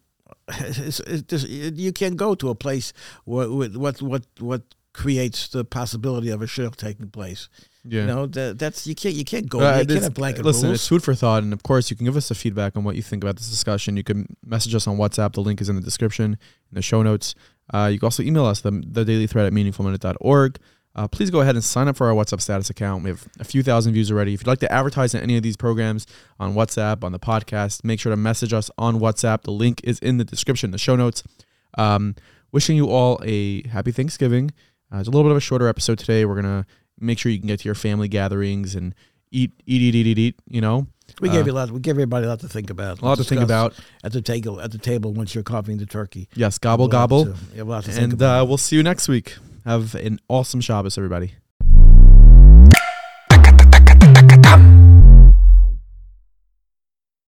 it's, 0.49 1.01
it's 1.01 1.23
just, 1.23 1.49
you 1.49 1.93
can't 1.93 2.17
go 2.17 2.35
to 2.35 2.51
a 2.51 2.55
place 2.55 2.93
where, 3.25 3.49
what 3.51 4.01
what 4.03 4.27
what 4.39 4.63
creates 4.93 5.49
the 5.49 5.65
possibility 5.65 6.31
of 6.31 6.41
a 6.41 6.47
shidduch 6.47 6.77
taking 6.77 7.11
place. 7.11 7.49
Yeah. 7.87 8.03
You 8.03 8.07
know 8.07 8.27
that 8.27 8.59
that's 8.59 8.87
you 8.87 8.95
can't 8.95 9.15
you 9.15 9.25
can't 9.25 9.49
go. 9.49 9.61
Uh, 9.61 9.81
you 9.81 9.87
can't 9.87 10.03
have 10.03 10.15
blanket 10.15 10.45
listen, 10.45 10.69
rules. 10.69 10.81
it's 10.81 10.89
food 10.89 11.03
for 11.03 11.15
thought, 11.15 11.43
and 11.43 11.53
of 11.53 11.63
course, 11.63 11.91
you 11.91 11.97
can 11.97 12.07
give 12.07 12.17
us 12.17 12.31
a 12.31 12.35
feedback 12.35 12.77
on 12.77 12.85
what 12.85 12.97
you 12.97 13.03
think 13.03 13.23
about 13.23 13.37
this 13.37 13.51
discussion. 13.51 13.97
You 13.97 14.05
can 14.05 14.37
message 14.45 14.75
us 14.75 14.87
on 14.87 14.97
WhatsApp. 14.97 15.35
The 15.35 15.43
link 15.43 15.61
is 15.61 15.69
in 15.69 15.77
the 15.77 15.83
description, 15.83 16.33
in 16.33 16.75
the 16.75 16.81
show 16.81 17.03
notes. 17.03 17.35
Uh, 17.73 17.91
you 17.93 17.99
can 17.99 18.07
also 18.07 18.23
email 18.23 18.47
us, 18.47 18.61
the, 18.61 18.71
the 18.71 19.05
daily 19.05 19.27
thread 19.27 19.47
at 19.47 19.53
meaningfulminute.org. 19.53 20.59
Uh, 20.97 21.09
please 21.09 21.31
go 21.31 21.41
ahead 21.41 21.57
and 21.57 21.65
sign 21.65 21.89
up 21.89 21.97
for 21.97 22.07
our 22.07 22.15
WhatsApp 22.15 22.41
status 22.41 22.71
account. 22.71 23.03
We 23.03 23.11
have 23.11 23.27
a 23.41 23.45
few 23.45 23.63
thousand 23.63 23.95
views 23.95 24.13
already. 24.13 24.33
If 24.35 24.41
you'd 24.43 24.47
like 24.47 24.61
to 24.61 24.71
advertise 24.73 25.13
in 25.15 25.21
any 25.23 25.37
of 25.37 25.43
these 25.43 25.57
programs 25.57 26.07
on 26.39 26.55
WhatsApp, 26.55 27.03
on 27.03 27.11
the 27.11 27.19
podcast, 27.19 27.83
make 27.83 27.99
sure 27.99 28.11
to 28.11 28.17
message 28.17 28.53
us 28.53 28.71
on 28.79 29.01
WhatsApp. 29.01 29.43
The 29.43 29.51
link 29.51 29.81
is 29.83 29.99
in 29.99 30.19
the 30.19 30.25
description, 30.25 30.71
the 30.71 30.79
show 30.79 30.95
notes. 30.95 31.25
Um, 31.77 32.15
wishing 32.53 32.77
you 32.77 32.89
all 32.89 33.21
a 33.25 33.67
happy 33.69 33.91
Thanksgiving. 33.91 34.53
Uh, 34.93 34.99
it's 34.99 35.09
a 35.09 35.11
little 35.11 35.25
bit 35.25 35.33
of 35.33 35.37
a 35.39 35.41
shorter 35.41 35.67
episode 35.67 35.99
today. 35.99 36.25
We're 36.25 36.41
going 36.41 36.63
to 36.63 36.67
make 37.01 37.19
sure 37.19 37.33
you 37.33 37.41
can 37.41 37.49
get 37.49 37.61
to 37.61 37.65
your 37.65 37.75
family 37.75 38.07
gatherings 38.07 38.77
and 38.77 38.95
eat, 39.33 39.51
eat, 39.67 39.83
eat, 39.83 39.95
eat, 39.97 40.07
eat, 40.07 40.19
eat, 40.19 40.37
you 40.49 40.61
know, 40.61 40.87
we 41.21 41.29
uh, 41.29 41.33
gave 41.33 41.47
you 41.47 41.53
a 41.53 41.55
lot. 41.55 41.71
We 41.71 41.81
gave 41.81 41.95
everybody 41.95 42.27
a 42.27 42.29
lot 42.29 42.41
to 42.41 42.49
think 42.49 42.71
about. 42.71 43.01
a 43.01 43.05
lot 43.05 43.19
to 43.19 43.25
think 43.25 43.43
about. 43.43 43.75
at 44.03 44.13
the 44.13 44.23
table. 44.23 44.61
At 44.61 44.73
the 44.73 44.79
table 44.79 45.13
once 45.13 45.35
you're 45.35 45.45
carving 45.45 45.79
the 45.79 45.87
turkey. 45.87 46.29
Yes, 46.35 46.59
gobble, 46.59 46.89
gobble. 46.89 47.25
to- 47.27 47.31
you 47.53 47.59
have 47.59 47.67
a 47.67 47.71
lot 47.71 47.85
think 47.85 47.99
And 47.99 48.23
uh, 48.23 48.45
we'll 48.47 48.57
see 48.59 48.77
you 48.77 48.83
next 48.83 49.09
week. 49.09 49.37
Have 49.65 49.95
an 49.95 50.21
awesome 50.29 50.61
Shabbos, 50.61 50.99
everybody. 50.99 51.35